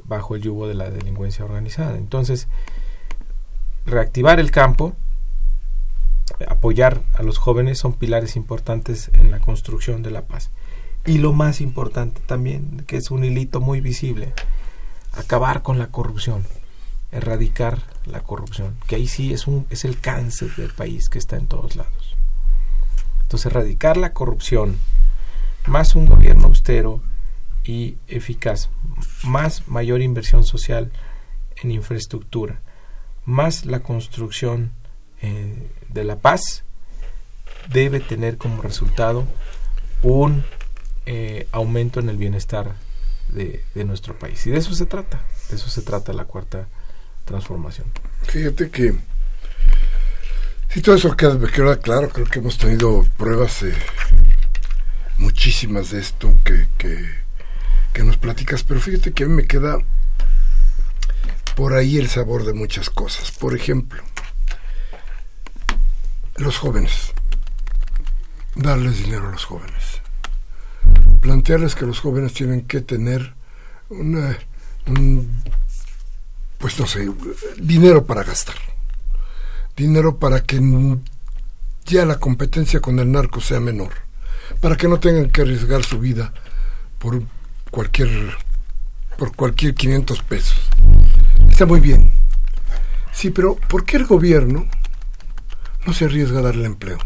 [0.04, 1.96] bajo el yugo de la delincuencia organizada.
[1.96, 2.48] Entonces,
[3.86, 4.94] reactivar el campo,
[6.46, 10.50] apoyar a los jóvenes son pilares importantes en la construcción de la paz.
[11.06, 14.32] Y lo más importante también, que es un hilito muy visible,
[15.12, 16.44] acabar con la corrupción,
[17.14, 21.36] erradicar la corrupción, que ahí sí es, un, es el cáncer del país que está
[21.36, 22.16] en todos lados.
[23.22, 24.76] Entonces, erradicar la corrupción,
[25.66, 27.00] más un gobierno austero,
[27.64, 28.68] y eficaz,
[29.22, 30.92] más mayor inversión social
[31.62, 32.60] en infraestructura,
[33.24, 34.72] más la construcción
[35.22, 36.64] eh, de la paz,
[37.70, 39.24] debe tener como resultado
[40.02, 40.44] un
[41.06, 42.74] eh, aumento en el bienestar
[43.28, 44.46] de, de, nuestro país.
[44.46, 46.68] Y de eso se trata, de eso se trata la cuarta
[47.24, 47.86] transformación.
[48.22, 48.94] Fíjate que
[50.68, 53.74] si todo eso queda, queda claro, creo que hemos tenido pruebas eh,
[55.18, 56.66] muchísimas de esto que,
[57.92, 59.78] que nos platicas, pero fíjate que a mí me queda
[61.54, 63.30] por ahí el sabor de muchas cosas.
[63.30, 64.02] Por ejemplo,
[66.36, 67.12] los jóvenes,
[68.56, 70.02] darles dinero a los jóvenes,
[71.20, 73.34] plantearles que los jóvenes tienen que tener
[73.88, 74.36] una,
[74.86, 75.42] un,
[76.64, 77.06] pues no sé,
[77.58, 78.54] dinero para gastar,
[79.76, 80.58] dinero para que
[81.84, 83.92] ya la competencia con el narco sea menor,
[84.62, 86.32] para que no tengan que arriesgar su vida
[86.98, 87.22] por
[87.70, 88.38] cualquier
[89.18, 90.58] por cualquier 500 pesos.
[91.50, 92.10] Está muy bien.
[93.12, 94.66] Sí, pero ¿por qué el gobierno
[95.86, 96.98] no se arriesga a darle empleo?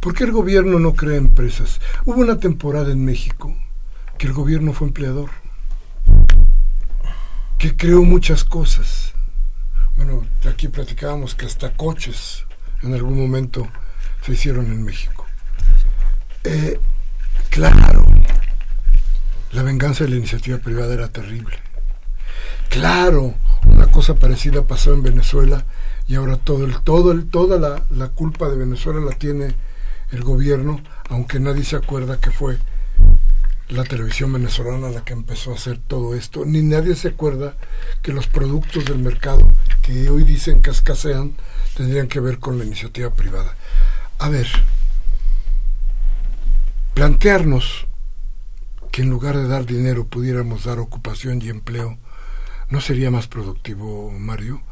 [0.00, 1.80] ¿Por qué el gobierno no crea empresas?
[2.04, 3.54] Hubo una temporada en México
[4.18, 5.30] que el gobierno fue empleador,
[7.62, 9.12] que creó muchas cosas.
[9.94, 12.44] Bueno, aquí platicábamos que hasta coches
[12.82, 13.68] en algún momento
[14.26, 15.24] se hicieron en México.
[16.42, 16.80] Eh,
[17.50, 18.04] claro,
[19.52, 21.56] la venganza de la iniciativa privada era terrible.
[22.68, 25.64] Claro, una cosa parecida pasó en Venezuela
[26.08, 29.54] y ahora todo el, todo el, toda la, la culpa de Venezuela la tiene
[30.10, 32.58] el gobierno, aunque nadie se acuerda que fue
[33.72, 37.56] la televisión venezolana la que empezó a hacer todo esto, ni nadie se acuerda
[38.02, 39.50] que los productos del mercado
[39.82, 41.32] que hoy dicen que escasean
[41.76, 43.56] tendrían que ver con la iniciativa privada.
[44.18, 44.46] A ver,
[46.94, 47.86] plantearnos
[48.90, 51.98] que en lugar de dar dinero pudiéramos dar ocupación y empleo,
[52.68, 54.62] ¿no sería más productivo, Mario?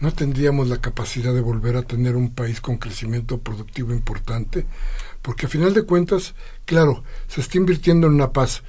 [0.00, 4.66] ¿No tendríamos la capacidad de volver a tener un país con crecimiento productivo importante?
[5.22, 8.62] Porque a final de cuentas, claro, se está invirtiendo en una paz,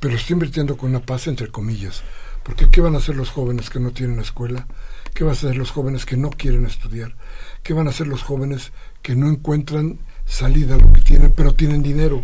[0.00, 2.02] pero se está invirtiendo con una paz entre comillas.
[2.42, 4.66] Porque ¿qué van a hacer los jóvenes que no tienen escuela?
[5.14, 7.14] ¿Qué van a hacer los jóvenes que no quieren estudiar?
[7.62, 11.54] ¿Qué van a hacer los jóvenes que no encuentran salida a lo que tienen, pero
[11.54, 12.22] tienen dinero?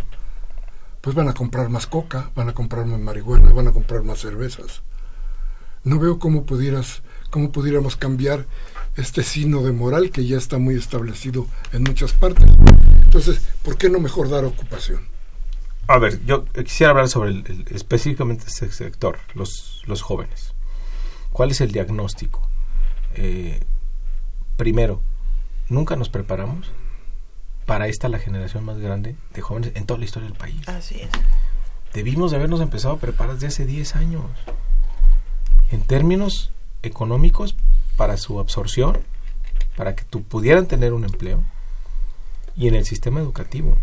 [1.00, 4.18] Pues van a comprar más coca, van a comprar más marihuana, van a comprar más
[4.18, 4.82] cervezas.
[5.84, 8.46] No veo cómo pudieras, cómo pudiéramos cambiar
[8.96, 12.50] este sino de moral que ya está muy establecido en muchas partes.
[13.10, 15.00] Entonces, ¿por qué no mejor dar ocupación?
[15.88, 20.54] A ver, yo quisiera hablar sobre el, específicamente este sector, los, los jóvenes.
[21.32, 22.48] ¿Cuál es el diagnóstico?
[23.16, 23.58] Eh,
[24.56, 25.00] primero,
[25.68, 26.70] nunca nos preparamos
[27.66, 30.68] para esta la generación más grande de jóvenes en toda la historia del país.
[30.68, 31.10] Así es.
[31.92, 34.30] Debimos de habernos empezado a preparar desde hace 10 años.
[35.72, 36.52] En términos
[36.84, 37.56] económicos,
[37.96, 38.98] para su absorción,
[39.76, 41.42] para que tú pudieran tener un empleo,
[42.60, 43.78] y en el sistema educativo.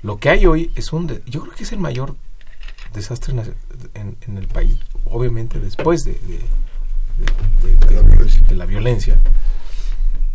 [0.00, 1.08] Lo que hay hoy es un...
[1.26, 2.14] yo creo que es el mayor
[2.94, 3.34] desastre
[3.94, 6.12] en, el país, obviamente después de,
[8.48, 9.18] de, la violencia.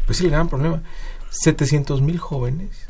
[0.06, 0.84] Pues es el gran problema.
[1.30, 2.90] 700 mil jóvenes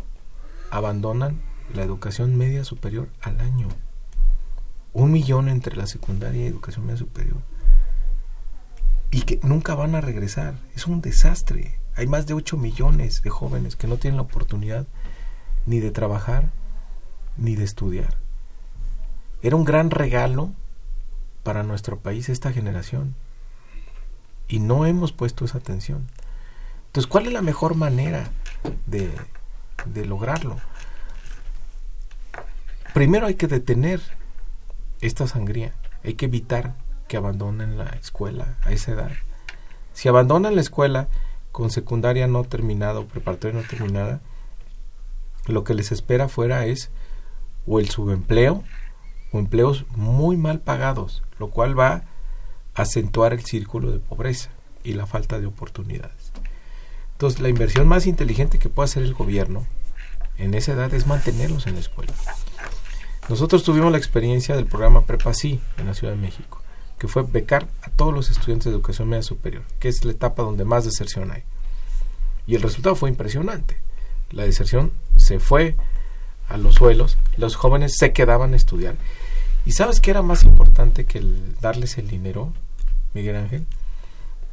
[0.71, 1.39] abandonan
[1.75, 3.67] la educación media superior al año.
[4.93, 7.37] Un millón entre la secundaria y educación media superior
[9.11, 10.55] y que nunca van a regresar.
[10.75, 11.82] Es un desastre.
[11.95, 14.87] Hay más de 8 millones de jóvenes que no tienen la oportunidad
[15.65, 16.49] ni de trabajar
[17.37, 18.15] ni de estudiar.
[19.41, 20.51] Era un gran regalo
[21.43, 23.15] para nuestro país esta generación
[24.47, 26.07] y no hemos puesto esa atención.
[26.87, 28.29] Entonces, ¿cuál es la mejor manera
[28.85, 29.11] de,
[29.85, 30.57] de lograrlo?
[32.93, 33.99] Primero hay que detener
[35.01, 36.75] esta sangría, hay que evitar
[37.07, 39.11] que abandonen la escuela a esa edad.
[39.93, 41.07] Si abandonan la escuela
[41.53, 44.21] con secundaria no terminada o preparatoria no terminada,
[45.45, 46.89] lo que les espera fuera es
[47.67, 48.63] o el subempleo
[49.31, 52.05] o empleos muy mal pagados, lo cual va
[52.73, 54.49] a acentuar el círculo de pobreza
[54.83, 56.33] y la falta de oportunidades.
[57.11, 59.67] Entonces, la inversión más inteligente que puede hacer el gobierno
[60.37, 62.13] en esa edad es mantenerlos en la escuela.
[63.29, 66.62] Nosotros tuvimos la experiencia del programa Prepa Sí en la Ciudad de México
[67.03, 70.41] que fue becar a todos los estudiantes de educación media superior, que es la etapa
[70.41, 71.43] donde más deserción hay.
[72.47, 73.77] Y el resultado fue impresionante.
[74.31, 75.75] La deserción se fue
[76.47, 78.95] a los suelos, los jóvenes se quedaban a estudiar.
[79.65, 82.53] ¿Y sabes qué era más importante que el darles el dinero,
[83.13, 83.65] Miguel Ángel?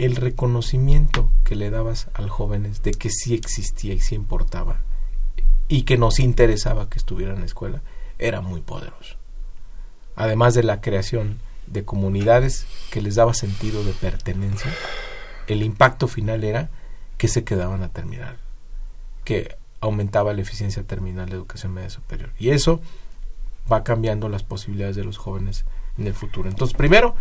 [0.00, 4.80] El reconocimiento que le dabas a los jóvenes de que sí existía y sí importaba
[5.68, 7.80] y que nos interesaba que estuvieran en la escuela
[8.18, 9.14] era muy poderoso.
[10.16, 11.38] Además de la creación
[11.70, 14.70] de comunidades que les daba sentido de pertenencia,
[15.46, 16.68] el impacto final era
[17.16, 18.36] que se quedaban a terminar,
[19.24, 22.30] que aumentaba la eficiencia terminal de educación media superior.
[22.38, 22.80] Y eso
[23.70, 25.64] va cambiando las posibilidades de los jóvenes
[25.96, 26.48] en el futuro.
[26.48, 27.14] Entonces, primero,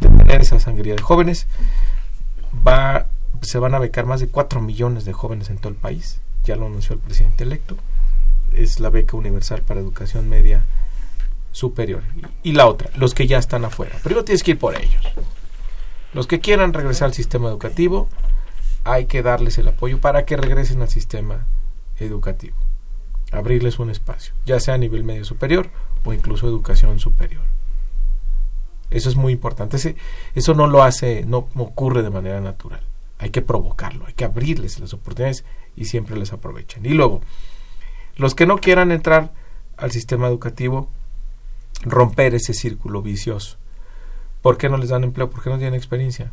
[0.00, 1.46] tener esa sangría de jóvenes,
[2.66, 3.06] va,
[3.40, 6.56] se van a becar más de 4 millones de jóvenes en todo el país, ya
[6.56, 7.76] lo anunció el presidente electo,
[8.52, 10.64] es la beca universal para educación media
[11.52, 12.02] superior.
[12.42, 13.96] Y la otra, los que ya están afuera.
[14.02, 15.06] Primero tienes que ir por ellos.
[16.12, 18.08] Los que quieran regresar al sistema educativo,
[18.84, 21.46] hay que darles el apoyo para que regresen al sistema
[21.98, 22.56] educativo.
[23.30, 25.70] Abrirles un espacio, ya sea a nivel medio superior
[26.04, 27.44] o incluso educación superior.
[28.90, 29.96] Eso es muy importante.
[30.34, 32.80] eso no lo hace, no ocurre de manera natural.
[33.18, 35.44] Hay que provocarlo, hay que abrirles las oportunidades
[35.76, 36.84] y siempre les aprovechan.
[36.84, 37.22] Y luego,
[38.16, 39.32] los que no quieran entrar
[39.78, 40.90] al sistema educativo,
[41.82, 43.56] romper ese círculo vicioso.
[44.40, 45.30] ¿Por qué no les dan empleo?
[45.30, 46.32] Porque no tienen experiencia.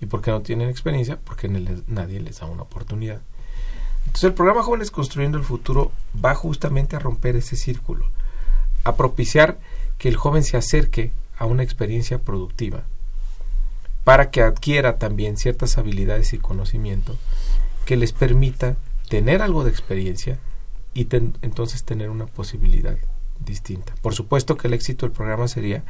[0.00, 1.18] ¿Y por qué no tienen experiencia?
[1.22, 3.20] Porque nadie les da una oportunidad.
[4.00, 5.90] Entonces el programa Jóvenes Construyendo el Futuro
[6.22, 8.06] va justamente a romper ese círculo,
[8.84, 9.58] a propiciar
[9.98, 12.84] que el joven se acerque a una experiencia productiva
[14.04, 17.16] para que adquiera también ciertas habilidades y conocimiento
[17.84, 18.76] que les permita
[19.08, 20.38] tener algo de experiencia
[20.94, 22.96] y entonces tener una posibilidad
[23.46, 23.94] distinta.
[24.02, 25.84] Por supuesto que el éxito del programa sería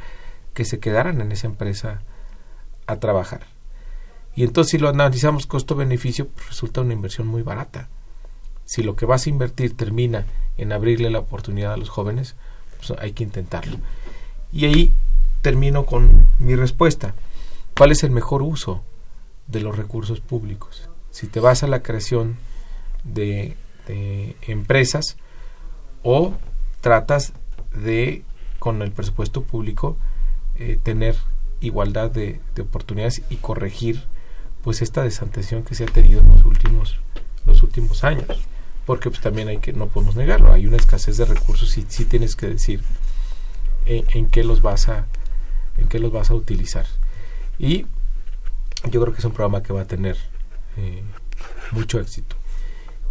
[0.53, 2.01] que se quedaran en esa empresa
[2.85, 3.41] a trabajar.
[4.35, 7.89] Y entonces si lo analizamos costo-beneficio, pues resulta una inversión muy barata.
[8.63, 10.25] Si lo que vas a invertir termina
[10.57, 12.35] en abrirle la oportunidad a los jóvenes,
[12.77, 13.77] pues hay que intentarlo.
[14.53, 14.93] Y ahí
[15.41, 17.13] termino con mi respuesta.
[17.77, 18.83] ¿Cuál es el mejor uso
[19.47, 20.89] de los recursos públicos?
[21.11, 22.37] Si te vas a la creación
[23.03, 23.55] de,
[24.47, 25.15] empresas
[26.03, 26.33] o
[26.81, 27.31] tratas
[27.83, 28.23] de,
[28.59, 29.97] con el presupuesto público,
[30.55, 31.15] eh, tener
[31.61, 34.03] igualdad de, oportunidades y corregir
[34.63, 36.99] pues esta desatención que se ha tenido en los últimos
[37.45, 38.27] los últimos años.
[38.85, 42.05] Porque pues también hay que no podemos negarlo hay una escasez de recursos y sí
[42.05, 42.81] tienes que decir
[43.85, 45.05] en, qué los vas a
[45.77, 46.85] en qué los vas a utilizar.
[47.59, 47.85] Y
[48.89, 50.17] yo creo que es un programa que va a tener
[50.77, 51.03] eh,
[51.71, 52.35] mucho éxito.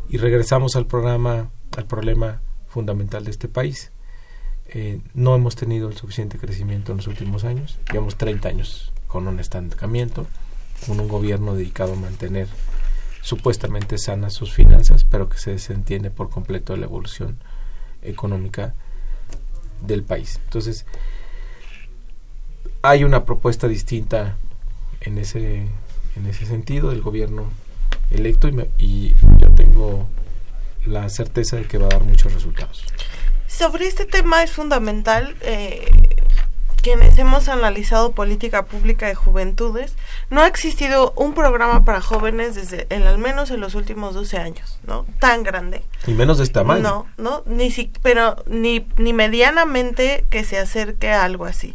[0.09, 3.93] Y regresamos al programa al problema fundamental de este país
[4.69, 7.79] eh, no hemos tenido el suficiente crecimiento en los últimos años.
[7.93, 10.27] Llevamos 30 años con un estancamiento,
[10.87, 12.49] con un gobierno dedicado a mantener
[13.23, 17.39] supuestamente sanas sus finanzas, pero que se desentiende por completo de la evolución
[18.03, 18.75] económica
[19.83, 20.41] del país.
[20.45, 20.87] Entonces,
[22.83, 24.37] hay una propuesta distinta
[25.01, 25.67] en ese,
[26.17, 27.51] en ese sentido del gobierno
[28.11, 30.07] electo y, y yo tengo
[30.85, 32.85] la certeza de que va a dar muchos resultados.
[33.47, 35.89] Sobre este tema es fundamental, eh,
[36.87, 39.97] quienes hemos analizado política pública de juventudes,
[40.31, 44.39] no ha existido un programa para jóvenes desde en, al menos en los últimos 12
[44.39, 45.05] años, ¿no?
[45.19, 45.83] Tan grande.
[46.07, 46.83] Y menos de esta tamaño.
[46.83, 51.75] No, no, ni si, pero ni, ni medianamente que se acerque a algo así.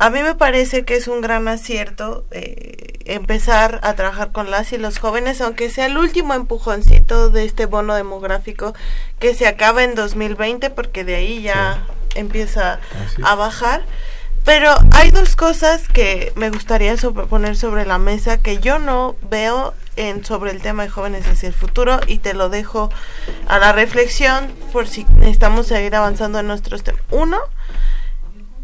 [0.00, 4.72] A mí me parece que es un gran acierto eh, empezar a trabajar con las
[4.72, 8.74] y los jóvenes, aunque sea el último empujoncito de este bono demográfico
[9.18, 11.84] que se acaba en 2020, porque de ahí ya
[12.14, 12.78] empieza
[13.24, 13.82] a bajar.
[14.44, 16.94] Pero hay dos cosas que me gustaría
[17.28, 21.48] poner sobre la mesa que yo no veo en, sobre el tema de jóvenes hacia
[21.48, 22.88] el futuro y te lo dejo
[23.48, 27.02] a la reflexión por si necesitamos seguir avanzando en nuestros temas.
[27.10, 27.38] Uno,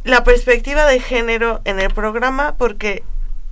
[0.05, 3.03] la perspectiva de género en el programa porque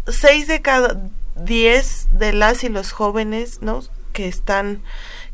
[0.07, 1.01] seis de cada
[1.35, 3.83] diez de las y los jóvenes, ¿no?
[4.13, 4.83] Que están,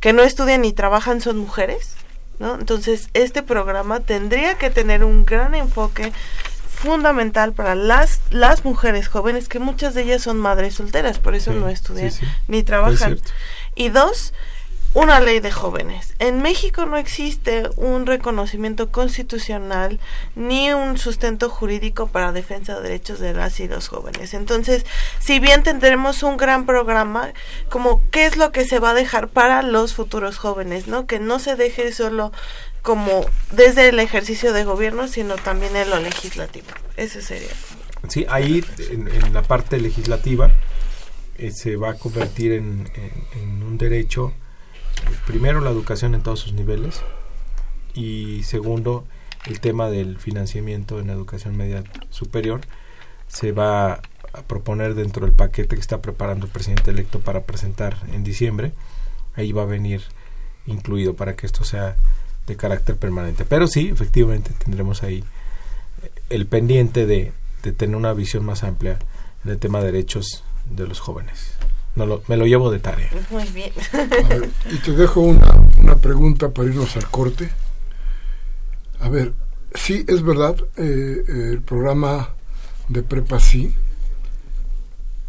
[0.00, 1.94] que no estudian ni trabajan son mujeres,
[2.38, 2.54] ¿no?
[2.54, 6.12] Entonces este programa tendría que tener un gran enfoque
[6.68, 11.52] fundamental para las las mujeres jóvenes que muchas de ellas son madres solteras, por eso
[11.52, 12.12] no estudian
[12.46, 13.18] ni trabajan.
[13.74, 14.32] Y dos,
[14.94, 16.14] una ley de jóvenes.
[16.18, 20.00] En México no existe un reconocimiento constitucional
[20.34, 24.34] ni un sustento jurídico para defensa de derechos de las y los jóvenes.
[24.34, 24.86] Entonces,
[25.18, 27.32] si bien tendremos un gran programa,
[27.68, 31.06] como qué es lo que se va a dejar para los futuros jóvenes, ¿no?
[31.06, 32.32] Que no se deje solo
[32.82, 36.68] como desde el ejercicio de gobierno, sino también en lo legislativo.
[36.96, 37.50] Ese sería.
[38.08, 40.50] Sí, ahí en, la parte legislativa
[41.36, 44.32] eh, se va a convertir en un derecho
[45.26, 47.02] primero la educación en todos sus niveles
[47.94, 49.04] y segundo
[49.46, 52.60] el tema del financiamiento en la educación media superior
[53.28, 54.00] se va
[54.32, 58.72] a proponer dentro del paquete que está preparando el presidente electo para presentar en diciembre.
[59.34, 60.02] Ahí va a venir
[60.66, 61.96] incluido para que esto sea
[62.46, 63.44] de carácter permanente.
[63.44, 65.24] Pero sí efectivamente tendremos ahí
[66.30, 67.32] el pendiente de,
[67.62, 68.98] de tener una visión más amplia
[69.44, 71.57] en el tema de derechos de los jóvenes
[72.06, 73.10] me lo llevo de tarea.
[73.30, 73.72] Muy bien.
[74.70, 77.50] y te dejo una, una pregunta para irnos al corte.
[79.00, 79.32] A ver,
[79.74, 82.30] sí, es verdad, eh, el programa
[82.88, 83.74] de prepa sí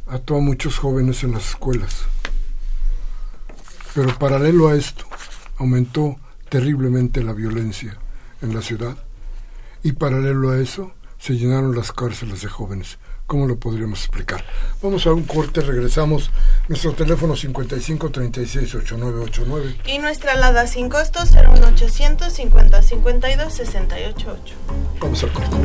[0.07, 2.03] ató a muchos jóvenes en las escuelas.
[3.93, 5.05] Pero paralelo a esto,
[5.57, 6.17] aumentó
[6.49, 7.97] terriblemente la violencia
[8.41, 8.97] en la ciudad.
[9.84, 12.97] Y paralelo a eso, se llenaron las cárceles de jóvenes.
[13.30, 14.43] ¿Cómo lo podríamos explicar?
[14.82, 16.32] Vamos a un corte, regresamos.
[16.67, 19.82] Nuestro teléfono 55 36 8989.
[19.86, 24.38] Y nuestra alada sin costos 01800 50 52 68
[24.99, 25.57] Vamos al corte.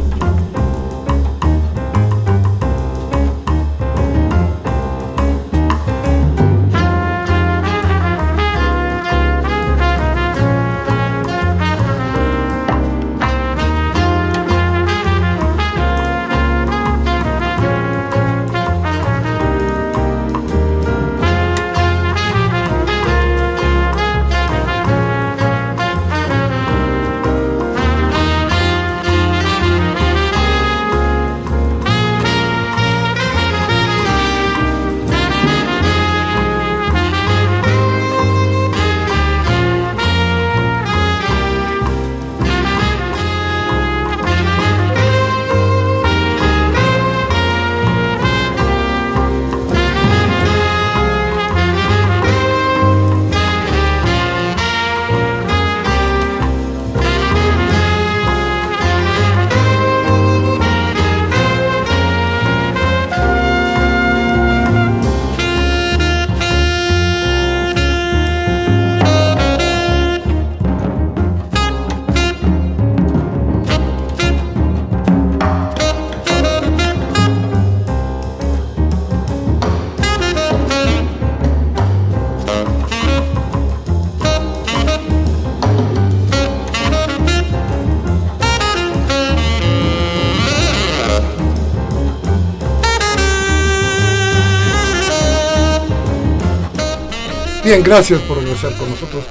[97.65, 99.25] Bien, gracias por regresar con nosotros.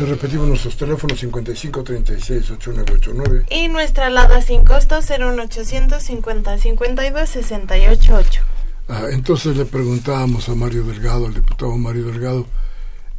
[0.00, 7.28] Les repetimos nuestros teléfonos 55 36 8989 Y nuestra alada sin costo 01800 50 52
[7.28, 8.42] 688.
[8.88, 12.46] Ah, entonces le preguntábamos a Mario Delgado, al diputado Mario Delgado,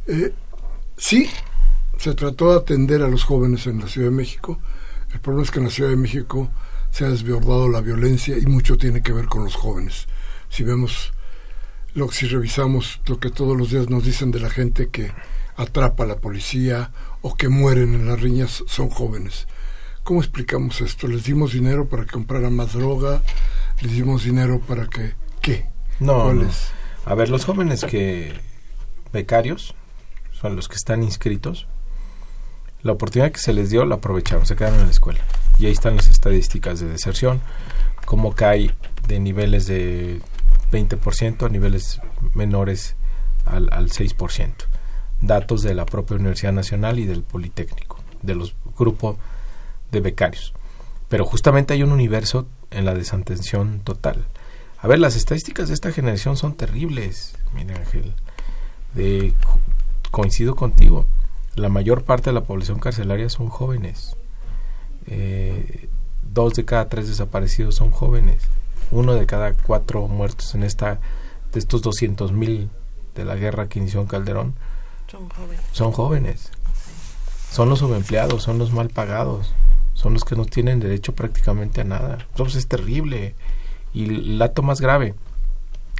[0.06, 0.34] eh,
[0.98, 1.30] sí,
[1.98, 4.58] se trató de atender a los jóvenes en la Ciudad de México.
[5.14, 6.50] El problema es que en la Ciudad de México
[6.90, 10.08] se ha desbordado la violencia y mucho tiene que ver con los jóvenes.
[10.50, 11.14] Si vemos,
[11.94, 15.12] lo, si revisamos lo que todos los días nos dicen de la gente que
[15.56, 19.48] atrapa a la policía o que mueren en las riñas, son jóvenes.
[20.04, 21.06] ¿Cómo explicamos esto?
[21.08, 23.22] ¿Les dimos dinero para que compraran más droga?
[23.80, 25.14] ¿Les dimos dinero para que...
[25.42, 25.66] ¿Qué?
[26.00, 26.48] No, ¿Cuál no.
[26.48, 26.70] es?
[27.04, 28.32] A ver, los jóvenes que
[29.12, 29.74] becarios
[30.32, 31.66] son los que están inscritos.
[32.82, 35.20] La oportunidad que se les dio la aprovecharon, se quedaron en la escuela.
[35.58, 37.40] Y ahí están las estadísticas de deserción,
[38.04, 38.70] cómo cae
[39.08, 40.20] de niveles de
[40.70, 42.00] 20% a niveles
[42.34, 42.96] menores
[43.44, 44.52] al, al 6%.
[45.20, 49.16] Datos de la propia Universidad Nacional y del Politécnico, de los grupos
[49.90, 50.52] de becarios.
[51.08, 54.26] Pero justamente hay un universo en la desatención total.
[54.80, 57.36] A ver, las estadísticas de esta generación son terribles.
[57.54, 58.14] Mira, Ángel,
[58.94, 59.34] de,
[60.10, 61.06] coincido contigo.
[61.56, 64.16] La mayor parte de la población carcelaria son jóvenes.
[65.06, 65.88] Eh,
[66.22, 68.42] dos de cada tres desaparecidos son jóvenes.
[68.90, 70.98] Uno de cada cuatro muertos en esta
[71.52, 72.70] de estos 200 mil
[73.14, 74.54] de la guerra que inició en Calderón
[75.10, 75.60] Son jóvenes.
[75.72, 76.50] son jóvenes.
[77.50, 79.52] Son los subempleados, son los mal pagados,
[79.94, 82.18] son los que no tienen derecho prácticamente a nada.
[82.30, 83.34] Entonces es terrible.
[83.94, 85.14] Y el dato más grave,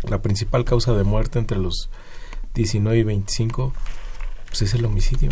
[0.09, 1.89] la principal causa de muerte entre los
[2.55, 3.72] 19 y 25,
[4.49, 5.30] pues es el homicidio.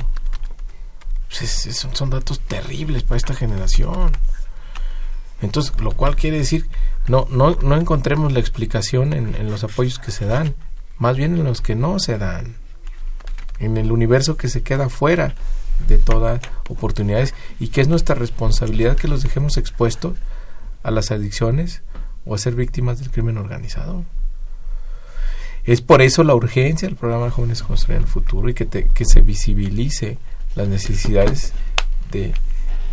[1.28, 4.12] Pues es- es- son, son datos terribles para esta generación.
[5.42, 6.66] Entonces, lo cual quiere decir,
[7.08, 10.54] no, no, no encontremos la explicación en, los apoyos que se dan,
[10.98, 12.56] más bien en los que no se dan
[13.58, 15.34] en el universo que se queda fuera
[15.88, 20.16] de todas oportunidades y que es nuestra responsabilidad que los dejemos expuestos
[20.82, 21.82] a las adicciones
[22.24, 24.04] o a ser víctimas del crimen organizado.
[25.64, 29.04] Es por eso la urgencia del programa Jóvenes Construyen el Futuro y que, te- que
[29.04, 30.18] se visibilice
[30.54, 31.52] las necesidades
[32.12, 32.32] de,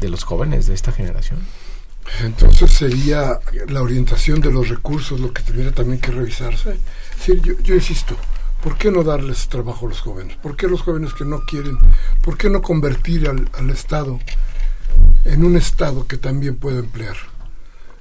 [0.01, 1.39] de los jóvenes de esta generación.
[2.21, 6.77] Entonces sería la orientación de los recursos lo que tuviera también que revisarse.
[7.19, 8.15] Sí, yo, yo insisto,
[8.61, 10.35] ¿por qué no darles trabajo a los jóvenes?
[10.37, 11.77] ¿Por qué los jóvenes que no quieren?
[12.21, 14.19] ¿Por qué no convertir al, al Estado
[15.25, 17.15] en un Estado que también pueda emplear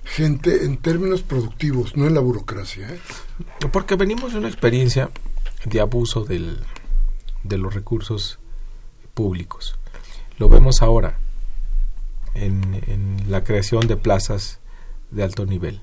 [0.04, 2.88] gente en términos productivos, no en la burocracia?
[2.88, 3.00] ¿eh?
[3.72, 5.10] Porque venimos de una experiencia
[5.64, 6.58] de abuso del,
[7.44, 8.38] de los recursos
[9.14, 9.78] públicos.
[10.38, 11.18] Lo vemos ahora
[12.34, 14.58] en, en la creación de plazas
[15.10, 15.80] de alto nivel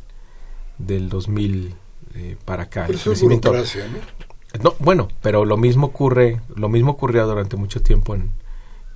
[0.77, 1.75] del 2000
[2.15, 2.81] eh, para acá.
[2.87, 4.63] Pero El eso es crecimiento- ¿no?
[4.63, 8.31] no, bueno, pero lo mismo ocurre, lo mismo ocurrió durante mucho tiempo en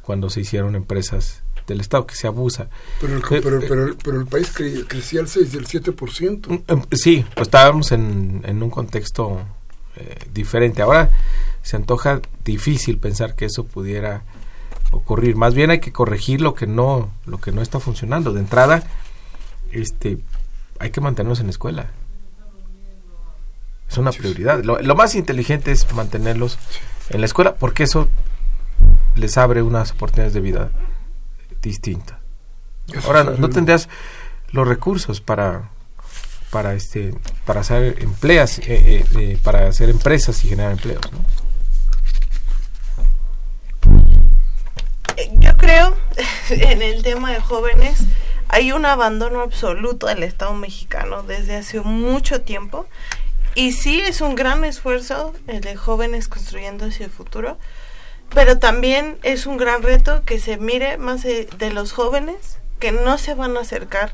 [0.01, 2.68] cuando se hicieron empresas del Estado, que se abusa.
[2.99, 6.49] Pero el, Eh, pero, eh, pero, pero el país cre- crecía al 6 del 7%.
[6.49, 9.39] Mm, em, Sí, pues estábamos en, en un contexto
[9.95, 10.82] eh, diferente.
[10.82, 11.12] Ahora
[11.62, 14.24] se antoja difícil pensar que eso pudiera
[14.94, 15.36] ocurrir.
[15.36, 18.32] Más bien hay que corregir lo que no, lo que no está funcionando.
[18.34, 18.84] De entrada,
[19.72, 20.20] este,
[20.80, 21.88] hay que mantenernos en la escuela.
[23.89, 24.64] Es una prioridad.
[24.64, 26.58] Lo, lo más inteligente es mantenerlos
[27.10, 28.08] en la escuela porque eso
[29.16, 30.72] les abre unas oportunidades de vida
[31.62, 32.18] distintas.
[33.06, 33.89] Ahora no, tendrías
[34.52, 35.70] los recursos para
[36.52, 37.16] para este
[37.46, 41.20] para hacer empleas eh, eh, eh, para hacer empresas y generar empleos ¿no?
[45.34, 45.95] Yo creo,
[46.49, 48.03] en el tema de jóvenes,
[48.47, 52.88] hay un abandono absoluto del Estado mexicano desde hace mucho tiempo.
[53.55, 57.57] Y sí es un gran esfuerzo el de jóvenes construyendo hacia el futuro,
[58.34, 62.91] pero también es un gran reto que se mire más de, de los jóvenes que
[62.91, 64.14] no se van a acercar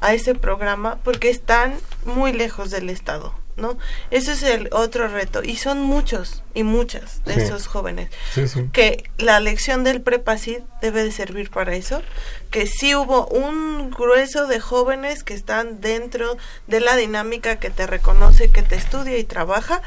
[0.00, 1.74] a ese programa porque están
[2.06, 3.76] muy lejos del Estado, ¿no?
[4.10, 7.40] Ese es el otro reto y son muchos y muchas de Sí.
[7.42, 12.02] esos jóvenes sí sí que la lección del prepacid debe de servir para eso,
[12.50, 16.36] que sí hubo un grueso de jóvenes que están dentro
[16.66, 19.82] de la dinámica que te reconoce, que te estudia y trabaja,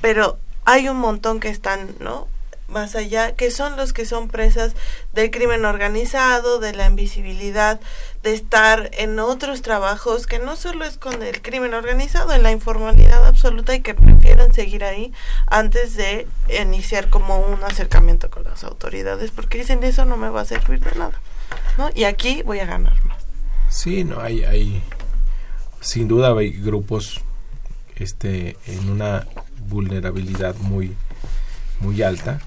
[0.00, 2.28] pero hay un montón que están, ¿no?
[2.72, 4.74] Más allá, que son los que son presas
[5.12, 7.80] del crimen organizado, de la invisibilidad,
[8.22, 12.50] de estar en otros trabajos que no solo es con el crimen organizado, en la
[12.50, 15.12] informalidad absoluta y que prefieren seguir ahí
[15.46, 16.26] antes de
[16.60, 20.80] iniciar como un acercamiento con las autoridades, porque dicen eso no me va a servir
[20.80, 21.20] de nada,
[21.78, 21.90] ¿no?
[21.94, 23.22] Y aquí voy a ganar más.
[23.68, 24.82] sí no hay hay
[25.80, 27.20] sin duda hay grupos
[27.96, 29.26] este en una
[29.68, 30.94] vulnerabilidad muy
[31.80, 32.40] muy alta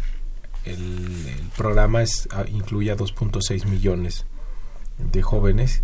[0.65, 4.25] el, programa es, ah, incluye a 2.6 millones
[4.97, 5.83] de jóvenes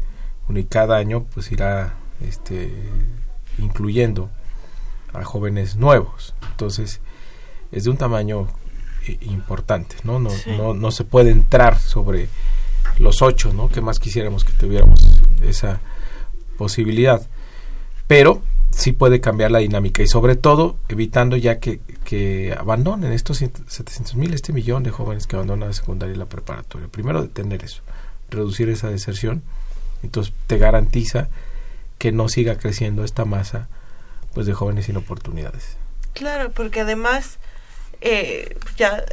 [0.50, 2.74] y cada año pues irá este,
[3.58, 4.30] incluyendo
[5.14, 6.36] a jóvenes nuevos.
[6.52, 7.00] Entonces,
[7.72, 8.48] es de un tamaño
[9.08, 10.20] eh, importante, ¿no?
[10.20, 12.28] No, no, no se puede entrar sobre
[13.00, 13.70] los ocho, ¿no?
[13.70, 15.00] Que más quisiéramos que tuviéramos
[15.42, 15.80] esa
[16.58, 17.22] posibilidad.
[18.08, 18.42] Pero
[18.72, 24.16] sí puede cambiar la dinámica y sobre todo evitando ya que, que abandonen estos 700
[24.16, 26.88] mil, este millón de jóvenes que abandonan la secundaria y la preparatoria.
[26.88, 27.82] Primero detener eso,
[28.30, 29.44] reducir esa deserción,
[30.04, 31.30] entonces te garantiza
[31.98, 33.68] que no siga creciendo esta masa
[34.34, 35.78] pues de jóvenes sin oportunidades.
[36.14, 37.38] Claro, porque además
[38.02, 39.04] eh, ya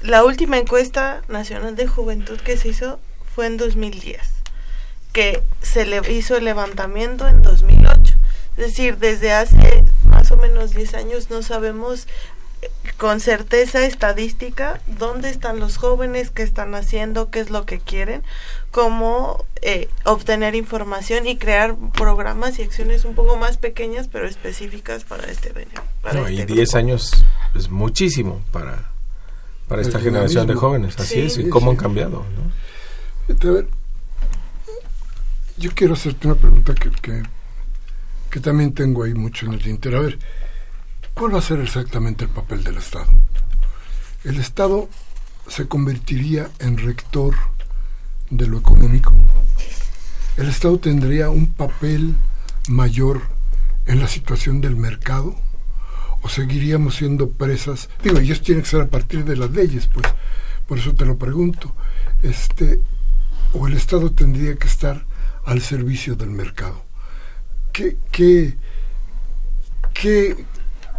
[0.00, 3.00] la última encuesta nacional de juventud que se hizo
[3.34, 4.20] fue en 2010,
[5.12, 7.79] que se le hizo el levantamiento en 2008.
[8.60, 12.06] Es decir, desde hace más o menos 10 años no sabemos
[12.60, 17.78] eh, con certeza estadística dónde están los jóvenes, qué están haciendo, qué es lo que
[17.78, 18.22] quieren,
[18.70, 25.04] cómo eh, obtener información y crear programas y acciones un poco más pequeñas pero específicas
[25.04, 25.54] para este
[26.02, 28.90] para y 10 años es muchísimo para,
[29.68, 32.26] para esta generación de jóvenes, así es, y cómo han cambiado.
[32.36, 33.64] ¿no?
[35.56, 37.22] yo quiero hacerte una pregunta que, que,
[38.30, 39.98] que también tengo ahí mucho en el tintero.
[39.98, 40.18] A ver,
[41.14, 43.08] ¿cuál va a ser exactamente el papel del Estado?
[44.24, 44.88] El Estado
[45.48, 47.34] se convertiría en rector
[48.30, 49.12] de lo económico.
[50.36, 52.14] El Estado tendría un papel
[52.68, 53.22] mayor
[53.86, 55.34] en la situación del mercado
[56.22, 57.88] o seguiríamos siendo presas.
[58.02, 60.06] Digo, y eso tiene que ser a partir de las leyes, pues.
[60.66, 61.74] Por eso te lo pregunto.
[62.22, 62.80] Este,
[63.52, 65.04] o el Estado tendría que estar
[65.44, 66.89] al servicio del mercado.
[67.72, 68.56] ¿Qué, qué,
[69.94, 70.44] qué,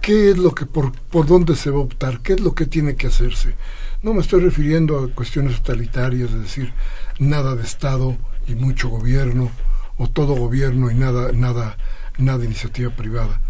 [0.01, 2.21] qué es lo que, por, por dónde se va a optar?
[2.21, 3.55] ¿Qué es lo que tiene que hacerse?
[4.03, 6.73] No me estoy refiriendo a cuestiones totalitarias, es decir,
[7.19, 8.17] nada de Estado
[8.47, 9.51] y mucho gobierno,
[9.97, 11.77] o todo gobierno y nada, nada,
[12.17, 13.41] nada iniciativa privada.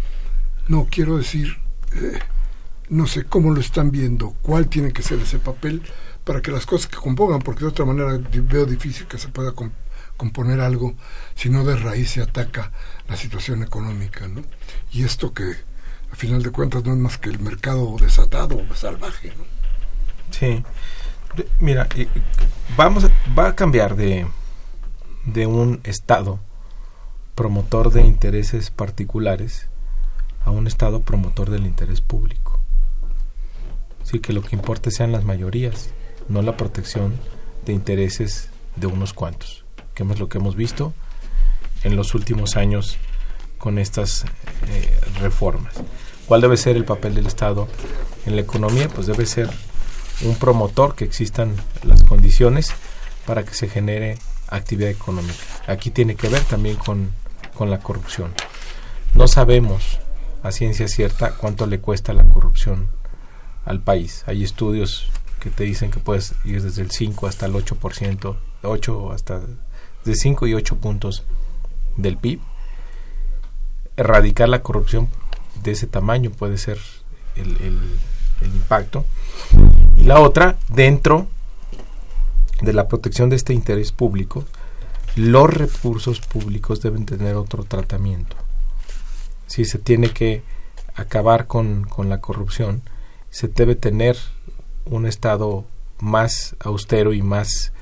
[0.68, 1.56] No, quiero decir,
[1.94, 2.18] eh,
[2.88, 5.82] no sé cómo lo están viendo, cuál tiene que ser ese papel
[6.24, 9.54] para que las cosas que compongan, porque de otra manera veo difícil que se pueda
[10.16, 10.94] componer algo
[11.34, 12.70] si no de raíz se ataca
[13.12, 14.40] la situación económica, ¿no?
[14.90, 15.54] Y esto que
[16.10, 19.44] a final de cuentas no es más que el mercado desatado salvaje, ¿no?
[20.30, 20.64] Sí.
[21.60, 21.86] Mira,
[22.74, 23.04] vamos
[23.38, 24.26] va a cambiar de,
[25.26, 26.40] de un Estado
[27.34, 29.68] promotor de intereses particulares
[30.46, 32.60] a un Estado promotor del interés público.
[34.02, 35.90] Así que lo que importe sean las mayorías,
[36.30, 37.12] no la protección
[37.66, 40.94] de intereses de unos cuantos, que es lo que hemos visto
[41.84, 42.98] en los últimos años
[43.58, 44.24] con estas
[44.68, 45.74] eh, reformas.
[46.26, 47.68] ¿Cuál debe ser el papel del Estado
[48.26, 48.88] en la economía?
[48.88, 49.50] Pues debe ser
[50.22, 52.72] un promotor, que existan las condiciones
[53.26, 54.18] para que se genere
[54.48, 55.44] actividad económica.
[55.66, 57.12] Aquí tiene que ver también con,
[57.54, 58.32] con la corrupción.
[59.14, 59.98] No sabemos
[60.42, 62.88] a ciencia cierta cuánto le cuesta la corrupción
[63.64, 64.24] al país.
[64.26, 65.10] Hay estudios
[65.40, 69.40] que te dicen que puedes ir desde el 5 hasta el 8%, 8 hasta
[70.04, 71.24] de 5 y 8 puntos
[71.96, 72.40] del PIB.
[73.96, 75.08] Erradicar la corrupción
[75.62, 76.78] de ese tamaño puede ser
[77.36, 77.56] el,
[78.42, 79.04] el impacto.
[79.96, 81.26] Y la otra, dentro
[82.60, 84.44] de la protección de este interés público,
[85.16, 88.36] los recursos públicos deben tener otro tratamiento.
[89.46, 90.42] Si se tiene que
[90.94, 92.82] acabar con, con la corrupción,
[93.30, 94.16] se debe tener
[94.84, 95.64] un Estado
[96.00, 97.72] más austero y más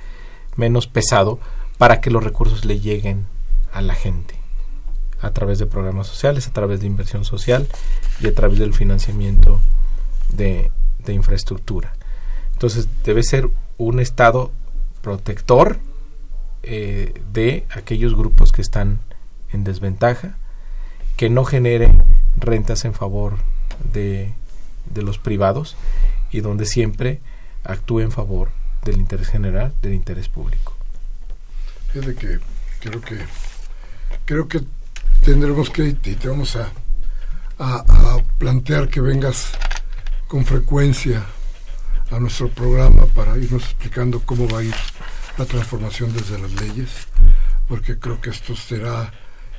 [0.56, 1.38] menos pesado
[1.78, 3.26] para que los recursos le lleguen
[3.72, 4.40] a la gente
[5.20, 7.68] a través de programas sociales, a través de inversión social
[8.20, 9.60] y a través del financiamiento
[10.30, 10.70] de,
[11.08, 11.92] infraestructura.
[12.52, 14.52] Entonces debe ser un Estado
[15.02, 15.80] protector
[16.62, 19.00] eh, de aquellos grupos que están
[19.52, 20.36] en desventaja,
[21.16, 21.90] que no genere
[22.36, 23.38] rentas en favor
[23.92, 24.32] de,
[24.94, 25.76] de los privados
[26.30, 27.20] y donde siempre
[27.64, 28.50] actúe en favor
[28.84, 30.76] del interés general, del interés público.
[31.92, 32.38] Fíjate que
[32.80, 33.18] creo que
[34.30, 34.60] creo que
[35.24, 36.70] tendremos que y te vamos a,
[37.58, 39.50] a plantear que vengas
[40.28, 41.26] con frecuencia
[42.12, 44.74] a nuestro programa para irnos explicando cómo va a ir
[45.36, 46.90] la transformación desde las leyes,
[47.66, 49.12] porque creo que esto será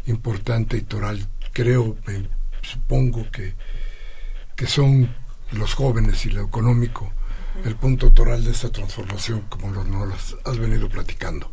[0.05, 1.27] importante y toral.
[1.51, 2.29] Creo, me
[2.61, 3.55] supongo que,
[4.55, 5.13] que son
[5.51, 7.11] los jóvenes y lo económico
[7.65, 11.51] el punto toral de esta transformación, como nos has venido platicando.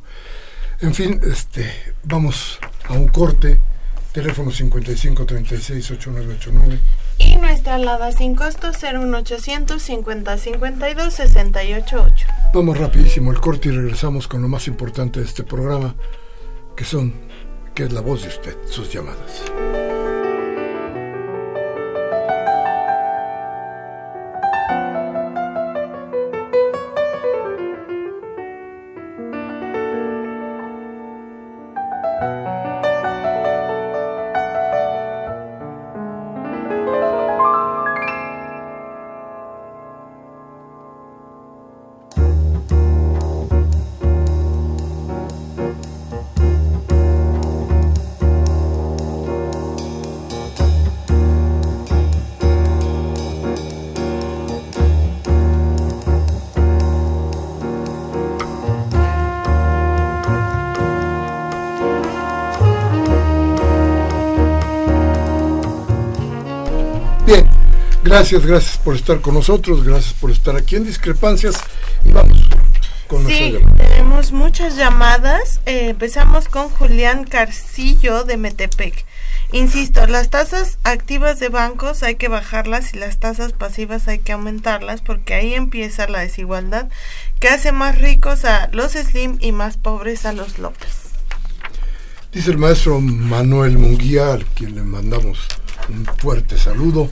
[0.80, 3.58] En fin, este, vamos a un corte
[4.12, 6.78] Teléfono 5536-8989.
[7.18, 12.26] Y nuestra alada sin costo 01800 50 52 688.
[12.54, 15.94] Vamos rapidísimo el corte y regresamos con lo más importante de este programa,
[16.76, 17.14] que son,
[17.74, 19.44] que es la voz de usted, sus llamadas.
[68.08, 71.56] Gracias, gracias por estar con nosotros, gracias por estar aquí en Discrepancias
[72.04, 72.38] y vamos
[73.06, 75.60] con Sí, tenemos muchas llamadas.
[75.66, 79.04] Eh, empezamos con Julián Carcillo de Metepec.
[79.52, 84.32] Insisto, las tasas activas de bancos hay que bajarlas y las tasas pasivas hay que
[84.32, 86.88] aumentarlas porque ahí empieza la desigualdad
[87.40, 90.90] que hace más ricos a los Slim y más pobres a los López.
[92.32, 95.46] Dice el maestro Manuel Munguía, al quien le mandamos
[95.88, 97.10] un fuerte saludo.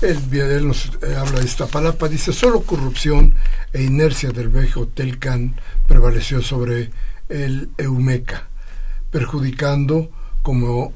[0.00, 3.34] Él, nos eh, habla de Iztapalapa, dice, solo corrupción
[3.72, 5.56] e inercia del viejo Hotel Can
[5.86, 6.90] prevaleció sobre
[7.28, 8.48] el Eumeca,
[9.10, 10.10] perjudicando
[10.42, 10.92] como,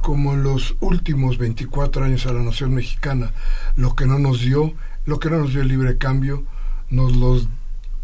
[0.00, 3.32] como en los últimos 24 años a la nación mexicana.
[3.76, 4.74] Lo que no nos dio,
[5.06, 6.44] lo que no nos dio el libre cambio,
[6.90, 7.48] nos los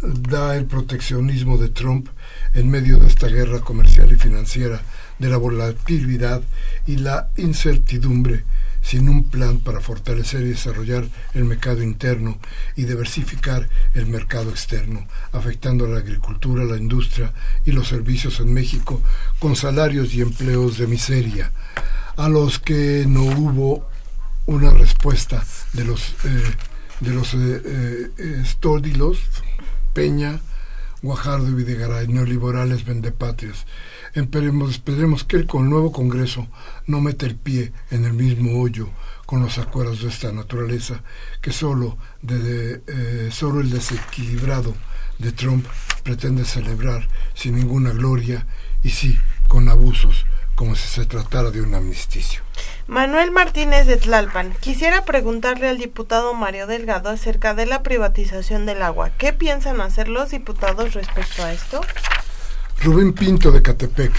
[0.03, 2.09] da el proteccionismo de Trump
[2.55, 4.81] en medio de esta guerra comercial y financiera,
[5.19, 6.43] de la volatilidad
[6.87, 8.45] y la incertidumbre,
[8.83, 12.39] sin un plan para fortalecer y desarrollar el mercado interno
[12.77, 17.33] y diversificar el mercado externo, afectando a la agricultura, la industria
[17.67, 19.03] y los servicios en México
[19.39, 21.53] con salarios y empleos de miseria,
[22.17, 23.87] a los que no hubo
[24.47, 25.45] una respuesta
[25.75, 26.57] de los eh,
[27.01, 29.19] de los eh, eh, estódilos
[29.93, 30.41] Peña,
[31.03, 33.67] Guajardo y Videgaray, neoliberales vendepatrias.
[34.15, 36.49] Esperemos, esperemos que él con el nuevo Congreso
[36.87, 38.89] no mete el pie en el mismo hoyo
[39.25, 41.03] con los acuerdos de esta naturaleza
[41.41, 44.75] que solo, de, de, eh, solo el desequilibrado
[45.19, 45.67] de Trump
[46.03, 48.47] pretende celebrar sin ninguna gloria
[48.83, 49.19] y sí
[49.49, 52.43] con abusos como si se tratara de un amnisticio.
[52.91, 58.83] Manuel Martínez de Tlalpan, quisiera preguntarle al diputado Mario Delgado acerca de la privatización del
[58.83, 59.11] agua.
[59.17, 61.83] ¿Qué piensan hacer los diputados respecto a esto?
[62.83, 64.13] Rubén Pinto de Catepec.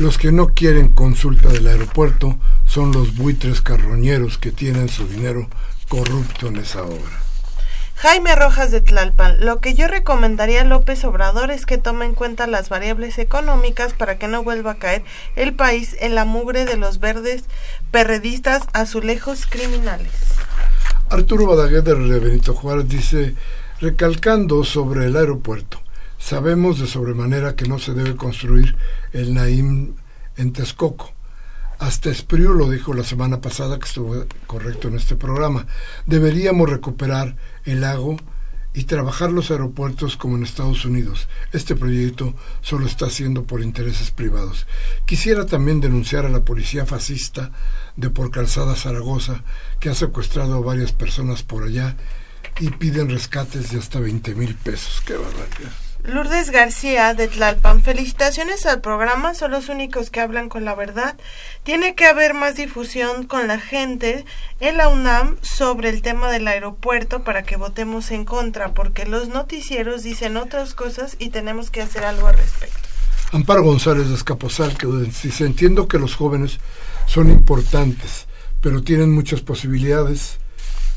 [0.00, 5.48] Los que no quieren consulta del aeropuerto son los buitres carroñeros que tienen su dinero
[5.88, 7.25] corrupto en esa obra.
[7.96, 12.12] Jaime Rojas de Tlalpan, lo que yo recomendaría a López Obrador es que tome en
[12.12, 15.02] cuenta las variables económicas para que no vuelva a caer
[15.34, 17.44] el país en la mugre de los verdes
[17.90, 20.12] perredistas azulejos criminales.
[21.08, 23.34] Arturo Badaguer de Benito Juárez dice,
[23.80, 25.80] recalcando sobre el aeropuerto,
[26.18, 28.76] sabemos de sobremanera que no se debe construir
[29.14, 29.94] el Naim
[30.36, 31.15] en Texcoco.
[31.78, 35.66] Hasta Espriu lo dijo la semana pasada, que estuvo correcto en este programa.
[36.06, 38.16] Deberíamos recuperar el lago
[38.72, 41.28] y trabajar los aeropuertos como en Estados Unidos.
[41.52, 44.66] Este proyecto solo está haciendo por intereses privados.
[45.06, 47.52] Quisiera también denunciar a la policía fascista
[47.96, 49.42] de por Calzada Zaragoza,
[49.80, 51.96] que ha secuestrado a varias personas por allá
[52.60, 55.02] y piden rescates de hasta 20 mil pesos.
[55.06, 55.85] ¡Qué barbaridad!
[56.06, 61.16] Lourdes García de Tlalpan, felicitaciones al programa, son los únicos que hablan con la verdad.
[61.64, 64.24] Tiene que haber más difusión con la gente
[64.60, 69.28] en la UNAM sobre el tema del aeropuerto para que votemos en contra, porque los
[69.28, 72.88] noticieros dicen otras cosas y tenemos que hacer algo al respecto.
[73.32, 76.60] Amparo González de Escaposal, que dice, entiendo que los jóvenes
[77.06, 78.26] son importantes,
[78.60, 80.38] pero tienen muchas posibilidades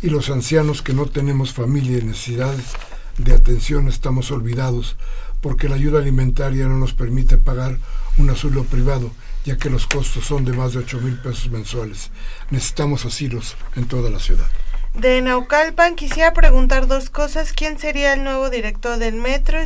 [0.04, 2.76] y los ancianos que no tenemos familia y necesidades
[3.20, 4.96] de atención estamos olvidados
[5.42, 7.78] porque la ayuda alimentaria no nos permite pagar
[8.18, 9.12] un asilo privado,
[9.46, 12.12] ya que los costos son de más de 8 mil pesos mensuales.
[12.50, 14.48] Necesitamos asilos en toda la ciudad.
[14.94, 17.54] De Naucalpan quisiera preguntar dos cosas.
[17.54, 19.60] ¿Quién sería el nuevo director del metro?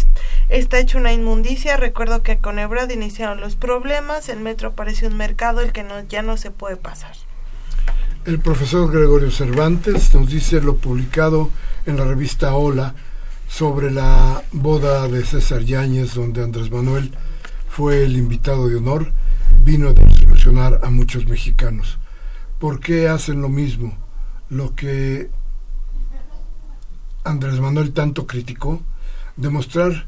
[0.49, 1.77] Está hecho una inmundicia.
[1.77, 4.29] Recuerdo que con Ebrad iniciaron los problemas.
[4.29, 7.15] El metro parece un mercado el que no, ya no se puede pasar.
[8.25, 11.49] El profesor Gregorio Cervantes nos dice lo publicado
[11.85, 12.93] en la revista Hola
[13.53, 17.11] sobre la boda de César Yáñez, donde Andrés Manuel
[17.69, 19.13] fue el invitado de honor,
[19.63, 21.99] vino de emocionar a muchos mexicanos.
[22.57, 23.95] ¿Por qué hacen lo mismo?
[24.49, 25.29] Lo que
[27.23, 28.81] Andrés Manuel tanto criticó,
[29.37, 30.07] demostrar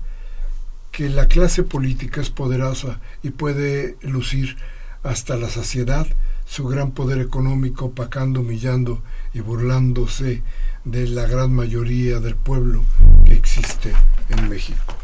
[0.91, 4.58] que la clase política es poderosa y puede lucir
[5.04, 6.08] hasta la saciedad
[6.48, 9.04] su gran poder económico, opacando, humillando
[9.36, 10.41] y burlándose
[10.86, 12.83] de la gran mayoría del pueblo
[13.25, 13.91] que existe
[14.29, 14.95] en México.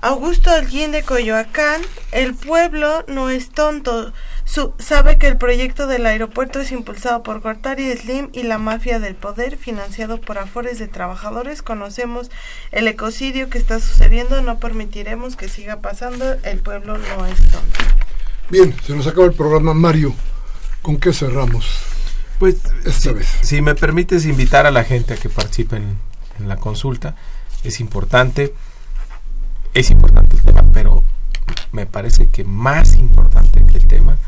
[0.00, 4.12] Augusto Alguín de Coyoacán, el pueblo no es tonto,
[4.78, 9.16] sabe que el proyecto del aeropuerto es impulsado por Gortari Slim y la mafia del
[9.16, 11.62] poder, financiado por afores de trabajadores.
[11.62, 12.30] Conocemos
[12.70, 17.80] el ecocidio que está sucediendo, no permitiremos que siga pasando, el pueblo no es tonto.
[18.50, 19.74] Bien, se nos acaba el programa.
[19.74, 20.14] Mario,
[20.80, 21.87] ¿con qué cerramos?
[22.38, 22.56] Pues.
[23.42, 25.98] Si me permites invitar a la gente a que participen
[26.38, 27.16] en la consulta,
[27.64, 28.54] es importante
[29.74, 31.04] es importante el tema, pero
[31.72, 34.18] me parece que más importante que el tema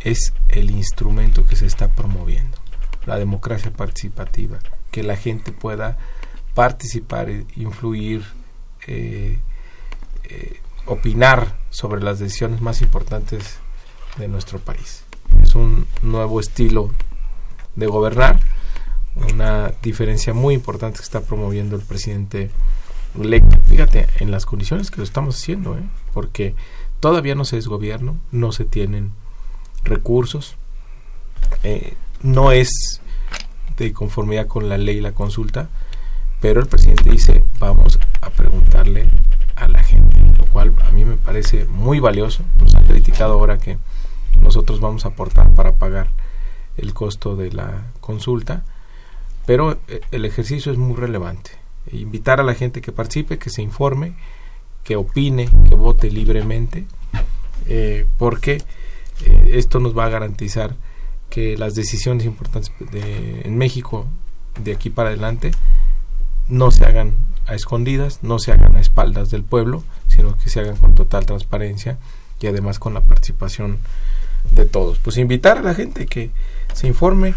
[0.00, 2.56] es el instrumento que se está promoviendo,
[3.04, 4.58] la democracia participativa,
[4.90, 5.98] que la gente pueda
[6.54, 8.24] participar, influir,
[8.86, 9.38] eh,
[10.24, 13.58] eh, opinar sobre las decisiones más importantes
[14.16, 15.04] de nuestro país.
[15.42, 16.92] Es un nuevo estilo
[17.78, 18.40] de gobernar,
[19.32, 22.50] una diferencia muy importante que está promoviendo el presidente
[23.66, 25.82] fíjate, en las condiciones que lo estamos haciendo, ¿eh?
[26.12, 26.54] porque
[27.00, 29.12] todavía no se es gobierno, no se tienen
[29.84, 30.56] recursos,
[31.62, 33.00] eh, no es
[33.76, 35.68] de conformidad con la ley la consulta,
[36.40, 39.08] pero el presidente dice vamos a preguntarle
[39.56, 42.42] a la gente, lo cual a mí me parece muy valioso.
[42.60, 43.78] Nos han criticado ahora que
[44.40, 46.10] nosotros vamos a aportar para pagar
[46.78, 48.64] el costo de la consulta,
[49.46, 51.50] pero eh, el ejercicio es muy relevante.
[51.92, 54.14] Invitar a la gente que participe, que se informe,
[54.84, 56.86] que opine, que vote libremente,
[57.66, 58.62] eh, porque
[59.24, 60.76] eh, esto nos va a garantizar
[61.30, 64.06] que las decisiones importantes en México
[64.62, 65.50] de aquí para adelante
[66.48, 67.14] no se hagan
[67.46, 71.26] a escondidas, no se hagan a espaldas del pueblo, sino que se hagan con total
[71.26, 71.98] transparencia
[72.40, 73.78] y además con la participación
[74.52, 74.98] de todos.
[74.98, 76.30] Pues invitar a la gente que
[76.72, 77.34] se informe,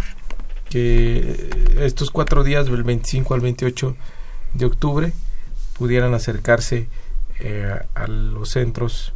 [0.70, 1.50] que
[1.80, 3.96] estos cuatro días, del 25 al 28
[4.54, 5.14] de octubre
[5.78, 6.88] pudieran acercarse
[7.40, 9.14] eh, a los centros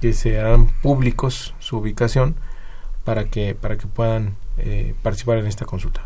[0.00, 2.34] que se harán públicos su ubicación
[3.04, 6.02] para que para que puedan eh, participar en esta consulta.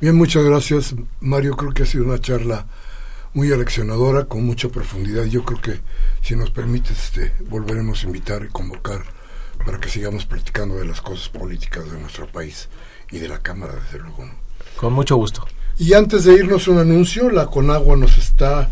[0.00, 1.56] Bien, muchas gracias Mario.
[1.56, 2.66] Creo que ha sido una charla
[3.34, 5.24] muy aleccionadora, con mucha profundidad.
[5.24, 5.80] Yo creo que
[6.22, 9.02] si nos permites este, volveremos a invitar y convocar
[9.64, 12.68] para que sigamos platicando de las cosas políticas de nuestro país
[13.10, 14.28] y de la Cámara, desde luego.
[14.76, 15.46] Con mucho gusto.
[15.78, 18.70] Y antes de irnos un anuncio, la Conagua nos está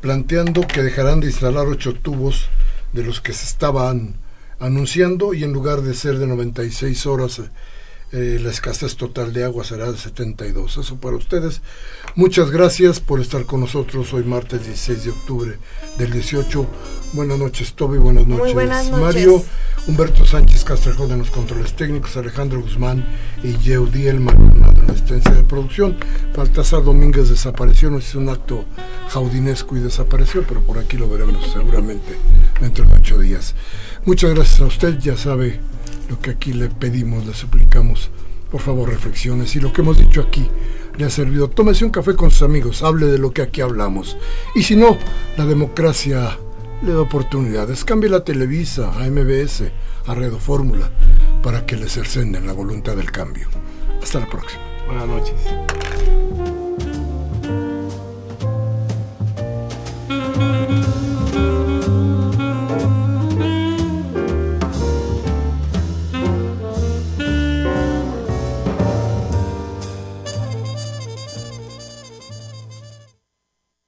[0.00, 2.48] planteando que dejarán de instalar ocho tubos
[2.92, 4.14] de los que se estaban
[4.58, 7.42] anunciando y en lugar de ser de 96 horas
[8.16, 10.78] eh, la escasez total de agua será de 72.
[10.78, 11.60] Eso para ustedes.
[12.14, 15.58] Muchas gracias por estar con nosotros hoy martes 16 de octubre
[15.98, 16.66] del 18.
[17.12, 17.98] Buenas noches, Toby.
[17.98, 18.54] Buenas noches,
[18.90, 19.44] Mario.
[19.86, 23.04] Humberto Sánchez Castrejón de los controles técnicos, Alejandro Guzmán
[23.44, 25.98] y Yeudi Maldonado en la asistencia de producción.
[26.34, 28.64] Baltasar Domínguez desapareció, no hizo un acto
[29.10, 32.16] jaudinesco y desapareció, pero por aquí lo veremos seguramente
[32.62, 33.54] dentro de ocho días.
[34.06, 35.60] Muchas gracias a usted, ya sabe
[36.08, 38.10] lo que aquí le pedimos, le suplicamos.
[38.50, 39.56] Por favor, reflexiones.
[39.56, 40.48] Y lo que hemos dicho aquí
[40.96, 41.48] le ha servido.
[41.48, 44.16] Tómese un café con sus amigos, hable de lo que aquí hablamos.
[44.54, 44.96] Y si no,
[45.36, 46.38] la democracia
[46.82, 47.84] le da oportunidades.
[47.84, 49.64] Cambie la Televisa a MBS,
[50.06, 50.90] a Redo Fórmula,
[51.42, 53.48] para que le cercenen la voluntad del cambio.
[54.02, 54.62] Hasta la próxima.
[54.86, 55.95] Buenas noches.